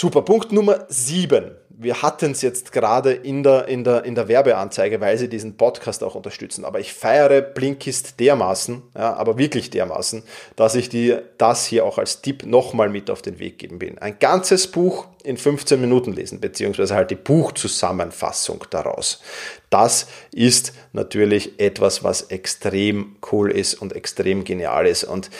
Super, 0.00 0.22
Punkt 0.22 0.52
Nummer 0.52 0.86
sieben 0.88 1.56
wir 1.80 2.02
hatten 2.02 2.32
es 2.32 2.42
jetzt 2.42 2.72
gerade 2.72 3.12
in 3.12 3.44
der, 3.44 3.68
in, 3.68 3.84
der, 3.84 4.04
in 4.04 4.16
der 4.16 4.26
Werbeanzeige, 4.26 5.00
weil 5.00 5.16
sie 5.16 5.28
diesen 5.28 5.56
Podcast 5.56 6.02
auch 6.02 6.16
unterstützen. 6.16 6.64
Aber 6.64 6.80
ich 6.80 6.92
feiere 6.92 7.40
Blinkist 7.40 8.18
dermaßen, 8.18 8.82
ja, 8.96 9.14
aber 9.14 9.38
wirklich 9.38 9.70
dermaßen, 9.70 10.24
dass 10.56 10.74
ich 10.74 10.88
dir 10.88 11.22
das 11.38 11.66
hier 11.66 11.84
auch 11.84 11.98
als 11.98 12.20
Tipp 12.20 12.44
nochmal 12.44 12.88
mit 12.88 13.10
auf 13.10 13.22
den 13.22 13.38
Weg 13.38 13.58
geben 13.58 13.80
will. 13.80 13.96
Ein 14.00 14.18
ganzes 14.18 14.66
Buch 14.66 15.06
in 15.22 15.36
15 15.36 15.80
Minuten 15.80 16.12
lesen, 16.12 16.40
beziehungsweise 16.40 16.96
halt 16.96 17.12
die 17.12 17.16
Buchzusammenfassung 17.16 18.64
daraus. 18.70 19.22
Das 19.70 20.06
ist 20.32 20.72
natürlich 20.92 21.60
etwas, 21.60 22.02
was 22.02 22.22
extrem 22.22 23.16
cool 23.30 23.50
ist 23.50 23.74
und 23.74 23.94
extrem 23.94 24.44
genial 24.44 24.86
ist. 24.86 25.04
Und 25.04 25.30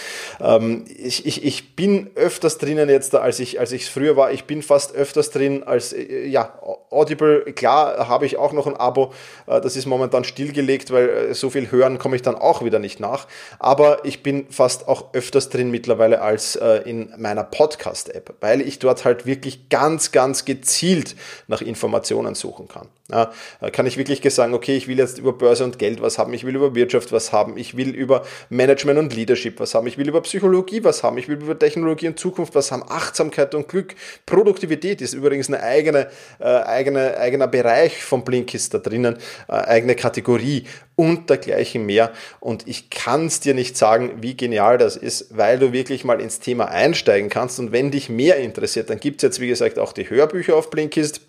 ähm, 0.41 0.85
ich, 0.97 1.27
ich, 1.27 1.45
ich 1.45 1.77
bin 1.77 2.11
öfters 2.15 2.59
drinnen 2.59 2.89
jetzt, 2.89 3.15
als 3.15 3.41
ich 3.41 3.59
als 3.59 3.73
ich 3.73 3.83
es 3.83 3.89
früher 3.89 4.17
war. 4.17 4.33
Ich 4.33 4.45
bin 4.45 4.63
fast 4.63 4.95
öfters 4.95 5.31
drin 5.31 5.63
als 5.63 5.93
äh, 5.93 6.27
ja 6.27 6.59
Audible. 6.91 7.53
Klar 7.55 8.09
habe 8.09 8.27
ich 8.27 8.37
auch 8.37 8.53
noch 8.53 8.67
ein 8.67 8.77
Abo. 8.77 9.13
Äh, 9.47 9.61
das 9.61 9.77
ist 9.77 9.87
momentan 9.87 10.25
stillgelegt, 10.25 10.91
weil 10.91 11.09
äh, 11.09 11.35
so 11.35 11.49
viel 11.49 11.71
hören 11.71 11.99
komme 11.99 12.17
ich 12.17 12.23
dann 12.23 12.35
auch 12.35 12.63
wieder 12.63 12.79
nicht 12.79 13.01
nach. 13.01 13.27
Aber 13.59 14.05
ich 14.05 14.23
bin 14.23 14.47
fast 14.51 14.89
auch 14.89 15.15
öfters 15.15 15.49
drin 15.49 15.71
mittlerweile 15.71 16.21
als 16.21 16.57
äh, 16.57 16.83
in 16.85 17.15
meiner 17.17 17.45
Podcast-App, 17.45 18.35
weil 18.41 18.61
ich 18.61 18.79
dort 18.79 19.05
halt 19.05 19.25
wirklich 19.25 19.71
ganz, 19.71 20.13
ganz 20.13 20.45
gezielt 20.45 21.17
nach 21.47 21.63
Informationen 21.63 22.35
suchen 22.35 22.69
kann. 22.69 22.89
Ja, 23.11 23.33
kann 23.73 23.87
ich 23.87 23.97
wirklich 23.97 24.21
sagen, 24.35 24.53
okay, 24.53 24.77
ich 24.77 24.87
will 24.87 24.99
jetzt 24.99 25.19
über 25.19 25.33
Börse 25.33 25.65
und 25.65 25.79
Geld 25.79 26.03
was 26.03 26.19
haben, 26.19 26.35
ich 26.35 26.45
will 26.45 26.55
über 26.55 26.75
Wirtschaft 26.75 27.11
was 27.11 27.33
haben, 27.33 27.57
ich 27.57 27.75
will 27.75 27.95
über 27.95 28.27
Management 28.51 28.99
und 28.99 29.15
Leadership 29.15 29.61
was 29.61 29.75
haben, 29.75 29.87
ich 29.87 29.97
will 29.97 30.07
über 30.11 30.21
Psychologie 30.21 30.85
was 30.85 31.03
haben, 31.03 31.17
ich 31.17 31.27
will 31.27 31.37
über 31.37 31.59
Technologie 31.59 32.09
und 32.09 32.19
Zukunft 32.19 32.55
was 32.55 32.71
haben, 32.71 32.83
Achtsamkeit 32.87 33.55
und 33.55 33.67
Glück, 33.67 33.95
Produktivität 34.27 35.01
ist 35.01 35.15
übrigens 35.15 35.49
eine 35.49 35.63
eigene, 35.63 36.09
äh, 36.39 36.45
eigene 36.45 37.17
eigener 37.17 37.47
Bereich 37.47 38.03
von 38.05 38.25
Blinkist 38.25 38.75
da 38.75 38.79
drinnen, 38.79 39.17
äh, 39.49 39.53
eigene 39.53 39.95
Kategorie 39.95 40.65
und 40.95 41.31
dergleichen 41.31 41.87
mehr. 41.87 42.13
Und 42.41 42.69
ich 42.69 42.91
kann 42.91 43.27
es 43.27 43.41
dir 43.41 43.55
nicht 43.55 43.79
sagen, 43.79 44.19
wie 44.21 44.37
genial 44.37 44.77
das 44.77 44.97
ist, 44.97 45.35
weil 45.35 45.59
du 45.59 45.73
wirklich 45.73 46.05
mal 46.05 46.21
ins 46.21 46.41
Thema 46.41 46.67
einsteigen 46.67 47.31
kannst. 47.31 47.59
Und 47.59 47.73
wenn 47.73 47.91
dich 47.91 48.09
mehr 48.09 48.37
interessiert, 48.37 48.91
dann 48.91 48.99
gibt 48.99 49.19
es 49.19 49.23
jetzt, 49.23 49.41
wie 49.41 49.49
gesagt, 49.49 49.79
auch 49.79 49.93
die 49.93 50.11
Hörbücher 50.11 50.57
auf 50.57 50.71
Blinkist 50.71 51.21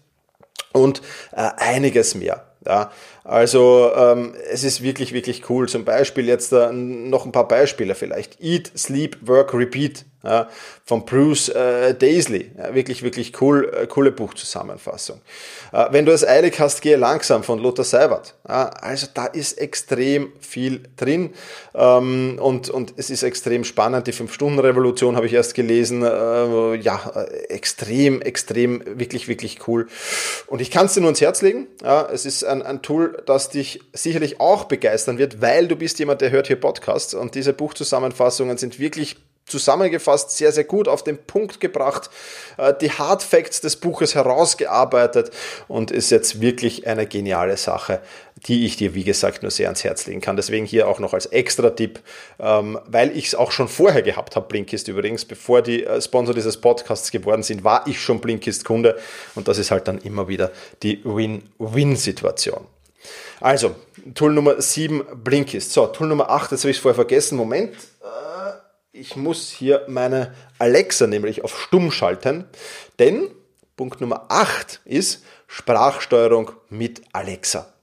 und 0.74 1.02
äh, 1.32 1.50
einiges 1.58 2.16
mehr. 2.16 2.49
Ja, 2.66 2.92
also 3.24 3.92
ähm, 3.96 4.36
es 4.52 4.64
ist 4.64 4.84
wirklich, 4.84 5.14
wirklich 5.14 5.50
cool. 5.50 5.70
Zum 5.70 5.86
Beispiel 5.86 6.28
jetzt 6.28 6.52
äh, 6.52 6.72
noch 6.74 7.26
ein 7.26 7.32
paar 7.32 7.48
Beispiele 7.48 7.96
vielleicht. 7.96 8.42
Eat, 8.42 8.72
Sleep, 8.78 9.18
Work, 9.22 9.54
Repeat 9.54 10.06
ja, 10.24 10.50
von 10.84 11.06
Bruce 11.06 11.50
äh, 11.50 11.94
Daisley. 11.94 12.52
Ja, 12.58 12.76
wirklich, 12.76 13.04
wirklich 13.04 13.42
cool, 13.42 13.72
äh, 13.74 13.88
coole 13.88 14.12
Buchzusammenfassung. 14.12 15.22
Äh, 15.72 15.86
wenn 15.92 16.06
du 16.06 16.12
es 16.12 16.28
eilig 16.28 16.60
hast, 16.60 16.82
gehe 16.82 16.98
langsam 16.98 17.44
von 17.44 17.60
Lothar 17.60 17.86
Seibert. 17.86 18.36
Ja, 18.48 18.70
also 18.70 19.08
da 19.14 19.28
ist 19.28 19.58
extrem 19.58 20.34
viel 20.42 20.84
drin 20.98 21.34
ähm, 21.74 22.38
und, 22.42 22.70
und 22.70 22.94
es 22.98 23.10
ist 23.10 23.24
extrem 23.24 23.64
spannend. 23.64 24.08
Die 24.08 24.12
Fünf-Stunden-Revolution 24.12 25.16
habe 25.16 25.26
ich 25.26 25.34
erst 25.34 25.54
gelesen. 25.54 26.04
Äh, 26.04 26.76
ja, 26.76 27.12
äh, 27.16 27.46
extrem, 27.46 28.22
extrem, 28.22 28.84
wirklich, 29.00 29.30
wirklich 29.30 29.68
cool. 29.68 29.88
Und 30.48 30.60
ich 30.60 30.70
kann 30.70 30.88
es 30.88 30.96
dir 30.96 31.02
nur 31.02 31.12
ins 31.12 31.22
Herz 31.22 31.42
legen. 31.42 31.68
Ja, 31.82 32.10
es 32.12 32.26
ist 32.26 32.44
ein, 32.50 32.62
ein 32.62 32.82
Tool, 32.82 33.22
das 33.26 33.50
dich 33.50 33.82
sicherlich 33.94 34.40
auch 34.40 34.66
begeistern 34.66 35.18
wird, 35.18 35.42
weil 35.42 35.68
du 35.68 35.76
bist 35.76 36.00
jemand, 36.00 36.22
der 36.22 36.32
hört 36.32 36.48
hier 36.48 36.60
Podcasts 36.60 37.14
und 37.14 37.36
diese 37.36 37.54
Buchzusammenfassungen 37.54 38.58
sind 38.58 38.80
wirklich 38.80 39.18
zusammengefasst, 39.50 40.32
sehr, 40.32 40.52
sehr 40.52 40.64
gut 40.64 40.88
auf 40.88 41.04
den 41.04 41.18
Punkt 41.18 41.60
gebracht, 41.60 42.10
äh, 42.58 42.74
die 42.80 42.92
Hard 42.92 43.24
Facts 43.24 43.62
des 43.62 43.76
Buches 43.76 44.16
herausgearbeitet 44.16 45.32
und 45.68 45.92
ist 45.92 46.12
jetzt 46.12 46.40
wirklich 46.40 46.88
eine 46.88 47.08
geniale 47.08 47.58
Sache, 47.58 48.02
die 48.48 48.66
ich 48.66 48.78
dir, 48.78 48.96
wie 48.96 49.04
gesagt, 49.04 49.42
nur 49.42 49.52
sehr 49.52 49.68
ans 49.68 49.84
Herz 49.84 50.08
legen 50.08 50.22
kann. 50.22 50.36
Deswegen 50.36 50.66
hier 50.66 50.88
auch 50.88 51.00
noch 51.00 51.14
als 51.14 51.26
Extra-Tipp, 51.26 52.00
ähm, 52.40 52.80
weil 52.86 53.16
ich 53.16 53.28
es 53.28 53.36
auch 53.36 53.52
schon 53.52 53.68
vorher 53.68 54.02
gehabt 54.02 54.36
habe, 54.36 54.48
Blinkist 54.48 54.88
übrigens, 54.88 55.26
bevor 55.26 55.62
die 55.62 55.84
äh, 55.84 56.02
Sponsor 56.02 56.34
dieses 56.34 56.58
Podcasts 56.58 57.12
geworden 57.12 57.44
sind, 57.44 57.64
war 57.64 57.86
ich 57.88 58.00
schon 58.00 58.22
Blinkist-Kunde 58.22 58.98
und 59.36 59.48
das 59.48 59.58
ist 59.58 59.72
halt 59.72 59.88
dann 59.88 60.00
immer 60.00 60.28
wieder 60.28 60.52
die 60.84 61.02
Win-Win-Situation. 61.04 62.66
Also, 63.40 63.76
Tool 64.16 64.34
Nummer 64.34 64.62
7, 64.62 65.24
Blinkist. 65.24 65.72
So, 65.72 65.88
Tool 65.88 66.08
Nummer 66.08 66.30
8, 66.30 66.52
jetzt 66.52 66.64
habe 66.64 66.72
ich 66.72 66.78
es 66.78 66.82
vorher 66.82 66.96
vergessen. 66.96 67.38
Moment, 67.38 67.74
äh, 68.02 68.52
ich 68.92 69.16
muss 69.16 69.50
hier 69.50 69.86
meine 69.88 70.34
Alexa 70.58 71.08
nämlich 71.08 71.44
auf 71.44 71.58
Stumm 71.58 71.92
schalten, 71.92 72.46
denn 73.00 73.30
Punkt 73.78 74.02
Nummer 74.02 74.26
8 74.30 74.82
ist 74.84 75.24
Sprachsteuerung 75.48 76.52
mit 76.70 77.02
Alexa. 77.14 77.74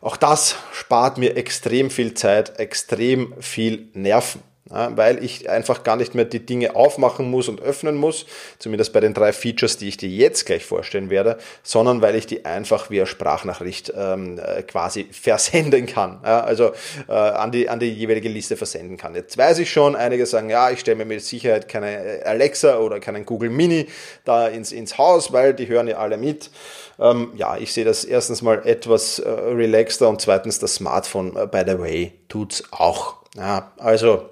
Auch 0.00 0.16
das 0.16 0.56
spart 0.72 1.18
mir 1.18 1.36
extrem 1.36 1.90
viel 1.90 2.14
Zeit, 2.14 2.58
extrem 2.58 3.34
viel 3.40 3.90
Nerven 3.94 4.42
weil 4.68 5.22
ich 5.22 5.48
einfach 5.48 5.84
gar 5.84 5.96
nicht 5.96 6.14
mehr 6.14 6.24
die 6.24 6.44
Dinge 6.44 6.74
aufmachen 6.74 7.30
muss 7.30 7.48
und 7.48 7.60
öffnen 7.60 7.96
muss, 7.96 8.26
zumindest 8.58 8.92
bei 8.92 9.00
den 9.00 9.14
drei 9.14 9.32
Features, 9.32 9.76
die 9.76 9.88
ich 9.88 9.96
dir 9.96 10.08
jetzt 10.08 10.44
gleich 10.44 10.64
vorstellen 10.64 11.08
werde, 11.08 11.38
sondern 11.62 12.02
weil 12.02 12.16
ich 12.16 12.26
die 12.26 12.44
einfach 12.44 12.90
via 12.90 13.06
Sprachnachricht 13.06 13.92
ähm, 13.96 14.38
äh, 14.38 14.62
quasi 14.62 15.06
versenden 15.10 15.86
kann, 15.86 16.20
ja, 16.24 16.40
also 16.40 16.72
äh, 17.08 17.12
an, 17.12 17.52
die, 17.52 17.68
an 17.68 17.78
die 17.78 17.92
jeweilige 17.92 18.28
Liste 18.28 18.56
versenden 18.56 18.96
kann. 18.96 19.14
Jetzt 19.14 19.38
weiß 19.38 19.58
ich 19.58 19.70
schon, 19.70 19.94
einige 19.94 20.26
sagen, 20.26 20.50
ja, 20.50 20.70
ich 20.70 20.80
stelle 20.80 20.96
mir 20.96 21.04
mit 21.04 21.22
Sicherheit 21.22 21.68
keine 21.68 22.22
äh, 22.22 22.22
Alexa 22.24 22.78
oder 22.78 22.98
keinen 22.98 23.24
Google 23.24 23.50
Mini 23.50 23.86
da 24.24 24.48
ins, 24.48 24.72
ins 24.72 24.98
Haus, 24.98 25.32
weil 25.32 25.54
die 25.54 25.68
hören 25.68 25.86
ja 25.86 25.98
alle 25.98 26.16
mit. 26.16 26.50
Ähm, 26.98 27.32
ja, 27.36 27.56
ich 27.56 27.72
sehe 27.72 27.84
das 27.84 28.04
erstens 28.04 28.42
mal 28.42 28.66
etwas 28.66 29.18
äh, 29.18 29.28
relaxter 29.28 30.08
und 30.08 30.20
zweitens 30.20 30.58
das 30.58 30.74
Smartphone, 30.74 31.36
äh, 31.36 31.46
by 31.46 31.62
the 31.66 31.78
way, 31.78 32.12
tut's 32.28 32.64
auch. 32.72 33.16
Ja, 33.36 33.70
also 33.76 34.30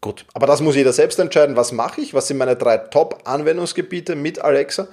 Gut, 0.00 0.26
aber 0.32 0.46
das 0.46 0.60
muss 0.60 0.76
jeder 0.76 0.92
selbst 0.92 1.18
entscheiden. 1.18 1.56
Was 1.56 1.72
mache 1.72 2.00
ich? 2.00 2.14
Was 2.14 2.28
sind 2.28 2.36
meine 2.36 2.54
drei 2.54 2.78
Top-Anwendungsgebiete 2.78 4.14
mit 4.14 4.40
Alexa? 4.40 4.86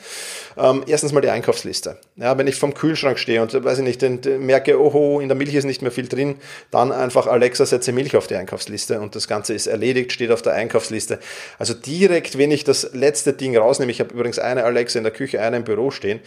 Ähm, 0.57 0.83
erstens 0.87 1.11
mal 1.11 1.21
die 1.21 1.29
Einkaufsliste. 1.29 1.99
Ja, 2.15 2.37
wenn 2.39 2.47
ich 2.47 2.55
vom 2.55 2.73
Kühlschrank 2.73 3.19
stehe 3.19 3.41
und 3.41 3.53
weiß 3.53 3.77
ich 3.77 3.83
nicht, 3.83 4.01
den, 4.01 4.21
den 4.21 4.43
merke, 4.45 4.79
oho, 4.81 5.19
in 5.19 5.27
der 5.27 5.37
Milch 5.37 5.53
ist 5.53 5.65
nicht 5.65 5.83
mehr 5.83 5.91
viel 5.91 6.07
drin, 6.07 6.37
dann 6.71 6.91
einfach 6.91 7.27
Alexa 7.27 7.67
setze 7.67 7.91
Milch 7.91 8.15
auf 8.15 8.25
die 8.25 8.35
Einkaufsliste 8.35 8.99
und 8.99 9.15
das 9.15 9.27
Ganze 9.27 9.53
ist 9.53 9.67
erledigt, 9.67 10.11
steht 10.11 10.31
auf 10.31 10.41
der 10.41 10.53
Einkaufsliste. 10.53 11.19
Also 11.59 11.75
direkt, 11.75 12.39
wenn 12.39 12.49
ich 12.49 12.63
das 12.63 12.93
letzte 12.93 13.33
Ding 13.33 13.55
rausnehme, 13.55 13.91
ich 13.91 13.99
habe 13.99 14.11
übrigens 14.11 14.39
eine 14.39 14.63
Alexa 14.63 14.97
in 14.97 15.03
der 15.03 15.13
Küche, 15.13 15.39
eine 15.39 15.57
im 15.57 15.65
Büro 15.65 15.91
stehen, 15.91 16.19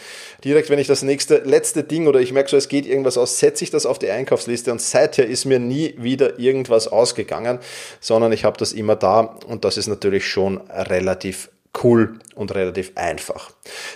direkt, 0.45 0.71
wenn 0.71 0.79
ich 0.79 0.87
das 0.87 1.03
nächste 1.03 1.39
letzte 1.39 1.83
Ding 1.83 2.07
oder 2.07 2.21
ich 2.21 2.33
merke 2.33 2.51
so, 2.51 2.57
es 2.57 2.69
geht 2.69 2.87
irgendwas 2.87 3.19
aus, 3.19 3.41
setze 3.41 3.65
ich 3.65 3.71
das 3.71 3.87
auf 3.87 3.99
die 3.99 4.11
Einkaufsliste 4.11 4.71
und 4.71 4.81
seither 4.81 5.27
ist 5.27 5.47
mir 5.47 5.59
nie 5.59 5.95
wieder 5.99 6.39
irgendwas 6.39 6.87
ausgegangen, 6.87 7.59
sondern 8.01 8.31
ich 8.31 8.45
habe 8.45 8.57
das 8.57 8.69
immer 8.79 8.97
da 8.97 9.21
und 9.21 9.65
das 9.65 9.77
ist 9.77 9.87
natürlich 9.87 10.27
schon 10.27 10.59
relativ 10.71 11.51
cool 11.83 12.19
und 12.35 12.55
relativ 12.55 12.93
einfach. 12.95 13.51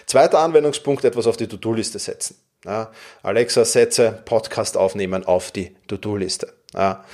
Zweiter 0.06 0.40
Anwendungspunkt, 0.40 1.04
etwas 1.04 1.26
auf 1.26 1.36
die 1.36 1.46
To-Do-Liste 1.46 1.98
setzen. 1.98 2.36
Ja, 2.64 2.92
Alexa, 3.22 3.64
setze 3.64 4.22
Podcast 4.24 4.76
aufnehmen 4.76 5.24
auf 5.24 5.50
die 5.50 5.74
To-Do-Liste. 5.88 6.52
Ja, 6.74 7.04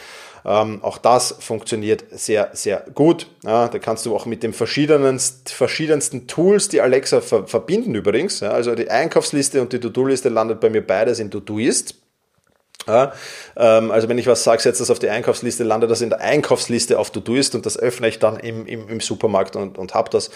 ähm, 0.44 0.82
auch 0.82 0.98
das 0.98 1.34
funktioniert 1.40 2.04
sehr, 2.10 2.50
sehr 2.52 2.84
gut. 2.94 3.28
Ja, 3.44 3.68
da 3.68 3.78
kannst 3.78 4.06
du 4.06 4.14
auch 4.14 4.26
mit 4.26 4.42
den 4.42 4.52
verschiedensten, 4.52 6.26
Tools, 6.26 6.68
die 6.68 6.80
Alexa 6.80 7.20
ver 7.20 7.46
verbinden 7.46 7.94
übrigens. 7.94 8.42
Also 8.42 8.74
die 8.74 8.90
Einkaufsliste 8.90 9.60
und 9.60 9.72
die 9.72 9.80
To-Do-Liste 9.80 10.28
landet 10.28 10.60
bei 10.60 10.70
mir 10.70 10.86
beides 10.86 11.18
in 11.18 11.30
To-Doist. 11.30 11.94
Ja, 12.88 13.12
ähm, 13.56 13.90
also 13.90 14.08
wenn 14.08 14.16
ich 14.16 14.26
was 14.26 14.44
sage, 14.44 14.62
setze 14.62 14.80
das 14.80 14.90
auf 14.90 14.98
die 14.98 15.10
Einkaufsliste, 15.10 15.62
landet 15.62 15.90
das 15.90 16.00
in 16.00 16.08
der 16.08 16.20
Einkaufsliste 16.20 16.98
auf 16.98 17.10
To-Doist 17.10 17.54
und 17.54 17.66
das 17.66 17.78
öffne 17.78 18.08
ich 18.08 18.18
dann 18.18 18.40
im, 18.40 18.66
im, 18.66 18.88
im 18.88 19.00
Supermarkt 19.00 19.56
und, 19.56 19.76
und 19.76 19.92
habe 19.92 20.08
das. 20.08 20.30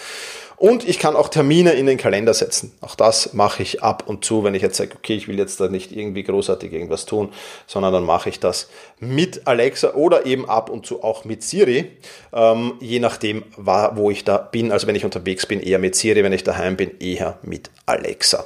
Und 0.56 0.88
ich 0.88 0.98
kann 1.00 1.16
auch 1.16 1.28
Termine 1.28 1.72
in 1.72 1.86
den 1.86 1.98
Kalender 1.98 2.34
setzen. 2.34 2.72
Auch 2.82 2.94
das 2.94 3.32
mache 3.32 3.62
ich 3.62 3.82
ab 3.82 4.04
und 4.06 4.24
zu, 4.24 4.44
wenn 4.44 4.54
ich 4.54 4.62
jetzt 4.62 4.76
sage, 4.76 4.92
okay, 4.94 5.14
ich 5.14 5.26
will 5.26 5.38
jetzt 5.38 5.58
da 5.60 5.68
nicht 5.68 5.90
irgendwie 5.90 6.22
großartig 6.22 6.72
irgendwas 6.72 7.06
tun, 7.06 7.32
sondern 7.66 7.92
dann 7.92 8.04
mache 8.04 8.28
ich 8.28 8.38
das 8.38 8.68
mit 9.00 9.46
Alexa 9.48 9.94
oder 9.94 10.24
eben 10.24 10.48
ab 10.48 10.70
und 10.70 10.86
zu 10.86 11.02
auch 11.02 11.24
mit 11.24 11.42
Siri, 11.42 11.90
ähm, 12.32 12.74
je 12.80 13.00
nachdem, 13.00 13.44
wo 13.56 14.10
ich 14.10 14.24
da 14.24 14.36
bin. 14.38 14.70
Also 14.70 14.86
wenn 14.86 14.94
ich 14.94 15.04
unterwegs 15.04 15.46
bin, 15.46 15.58
eher 15.58 15.78
mit 15.78 15.96
Siri, 15.96 16.22
wenn 16.22 16.32
ich 16.32 16.44
daheim 16.44 16.76
bin, 16.76 16.92
eher 17.00 17.38
mit 17.42 17.70
Alexa. 17.86 18.44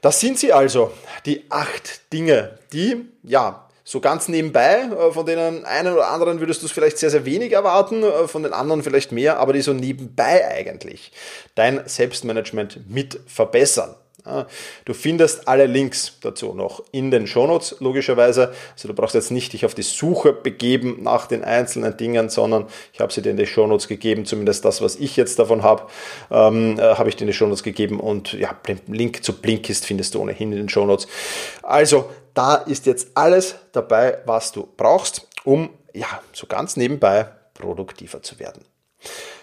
Das 0.00 0.20
sind 0.20 0.38
sie 0.38 0.52
also, 0.52 0.92
die 1.26 1.44
acht 1.50 2.12
Dinge, 2.12 2.58
die, 2.72 3.04
ja, 3.22 3.68
so 3.88 4.00
ganz 4.00 4.28
nebenbei, 4.28 4.82
äh, 4.82 5.12
von 5.12 5.24
denen 5.24 5.64
einen 5.64 5.94
oder 5.94 6.08
anderen 6.08 6.40
würdest 6.40 6.60
du 6.60 6.66
es 6.66 6.72
vielleicht 6.72 6.98
sehr, 6.98 7.08
sehr 7.08 7.24
wenig 7.24 7.52
erwarten, 7.52 8.02
äh, 8.02 8.28
von 8.28 8.42
den 8.42 8.52
anderen 8.52 8.82
vielleicht 8.82 9.12
mehr, 9.12 9.38
aber 9.38 9.54
die 9.54 9.62
so 9.62 9.72
nebenbei 9.72 10.46
eigentlich 10.46 11.10
dein 11.54 11.88
Selbstmanagement 11.88 12.90
mit 12.90 13.18
verbessern. 13.26 13.94
Du 14.84 14.94
findest 14.94 15.48
alle 15.48 15.66
Links 15.66 16.18
dazu 16.20 16.52
noch 16.52 16.82
in 16.90 17.10
den 17.10 17.26
Shownotes, 17.26 17.76
logischerweise. 17.80 18.52
Also 18.72 18.88
du 18.88 18.94
brauchst 18.94 19.14
jetzt 19.14 19.30
nicht 19.30 19.52
dich 19.52 19.64
auf 19.64 19.74
die 19.74 19.82
Suche 19.82 20.32
begeben 20.32 21.02
nach 21.02 21.26
den 21.26 21.44
einzelnen 21.44 21.96
Dingen, 21.96 22.28
sondern 22.28 22.66
ich 22.92 23.00
habe 23.00 23.12
sie 23.12 23.22
dir 23.22 23.30
in 23.30 23.36
die 23.36 23.46
Shownotes 23.46 23.88
gegeben, 23.88 24.26
zumindest 24.26 24.64
das, 24.64 24.82
was 24.82 24.96
ich 24.96 25.16
jetzt 25.16 25.38
davon 25.38 25.62
habe, 25.62 25.84
ähm, 26.30 26.78
äh, 26.78 26.82
habe 26.82 27.08
ich 27.08 27.16
dir 27.16 27.22
in 27.22 27.28
die 27.28 27.32
Shownotes 27.32 27.62
gegeben 27.62 28.00
und 28.00 28.32
ja, 28.34 28.54
Link 28.86 29.24
zu 29.24 29.32
Blinkist 29.32 29.86
findest 29.86 30.14
du 30.14 30.20
ohnehin 30.20 30.52
in 30.52 30.58
den 30.58 30.68
Shownotes. 30.68 31.06
Also 31.62 32.10
da 32.34 32.56
ist 32.56 32.86
jetzt 32.86 33.08
alles 33.14 33.54
dabei, 33.72 34.18
was 34.26 34.52
du 34.52 34.68
brauchst, 34.76 35.26
um 35.44 35.70
ja, 35.94 36.20
so 36.32 36.46
ganz 36.46 36.76
nebenbei 36.76 37.28
produktiver 37.54 38.22
zu 38.22 38.38
werden. 38.38 38.64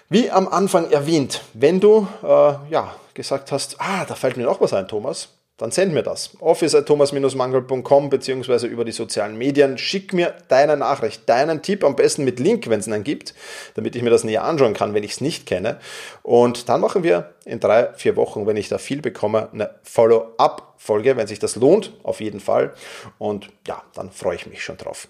Wie 0.09 0.29
am 0.29 0.47
Anfang 0.47 0.91
erwähnt, 0.91 1.41
wenn 1.53 1.79
du 1.79 2.07
äh, 2.23 2.27
ja, 2.69 2.95
gesagt 3.15 3.51
hast, 3.51 3.77
ah, 3.79 4.05
da 4.05 4.13
fällt 4.13 4.37
mir 4.37 4.43
noch 4.43 4.61
was 4.61 4.73
ein, 4.73 4.87
Thomas, 4.87 5.29
dann 5.57 5.71
send 5.71 5.93
mir 5.93 6.03
das. 6.03 6.31
office.thomas-mangel.com 6.41 8.09
beziehungsweise 8.09 8.67
über 8.67 8.83
die 8.83 8.91
sozialen 8.91 9.37
Medien. 9.37 9.77
Schick 9.77 10.11
mir 10.11 10.33
deine 10.49 10.75
Nachricht, 10.75 11.29
deinen 11.29 11.61
Tipp, 11.61 11.85
am 11.85 11.95
besten 11.95 12.25
mit 12.25 12.41
Link, 12.41 12.69
wenn 12.69 12.81
es 12.81 12.87
einen 12.87 13.05
gibt, 13.05 13.33
damit 13.75 13.95
ich 13.95 14.03
mir 14.03 14.09
das 14.09 14.25
näher 14.25 14.43
anschauen 14.43 14.73
kann, 14.73 14.93
wenn 14.93 15.03
ich 15.03 15.11
es 15.11 15.21
nicht 15.21 15.45
kenne. 15.45 15.79
Und 16.23 16.67
dann 16.67 16.81
machen 16.81 17.03
wir 17.03 17.33
in 17.45 17.61
drei, 17.61 17.93
vier 17.93 18.17
Wochen, 18.17 18.45
wenn 18.47 18.57
ich 18.57 18.67
da 18.67 18.77
viel 18.77 19.01
bekomme, 19.01 19.49
eine 19.53 19.75
Follow-up-Folge, 19.83 21.15
wenn 21.15 21.27
sich 21.27 21.39
das 21.39 21.55
lohnt, 21.55 21.93
auf 22.03 22.19
jeden 22.19 22.41
Fall. 22.41 22.73
Und 23.17 23.49
ja, 23.65 23.81
dann 23.93 24.11
freue 24.11 24.35
ich 24.35 24.47
mich 24.47 24.61
schon 24.61 24.75
drauf. 24.75 25.07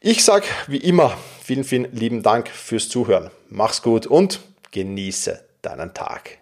Ich 0.00 0.22
sage 0.22 0.44
wie 0.66 0.76
immer 0.76 1.16
vielen, 1.42 1.64
vielen 1.64 1.90
lieben 1.92 2.22
Dank 2.22 2.48
fürs 2.50 2.90
Zuhören. 2.90 3.30
Mach's 3.48 3.80
gut 3.80 4.06
und 4.06 4.40
genieße 4.70 5.42
deinen 5.62 5.94
Tag. 5.94 6.41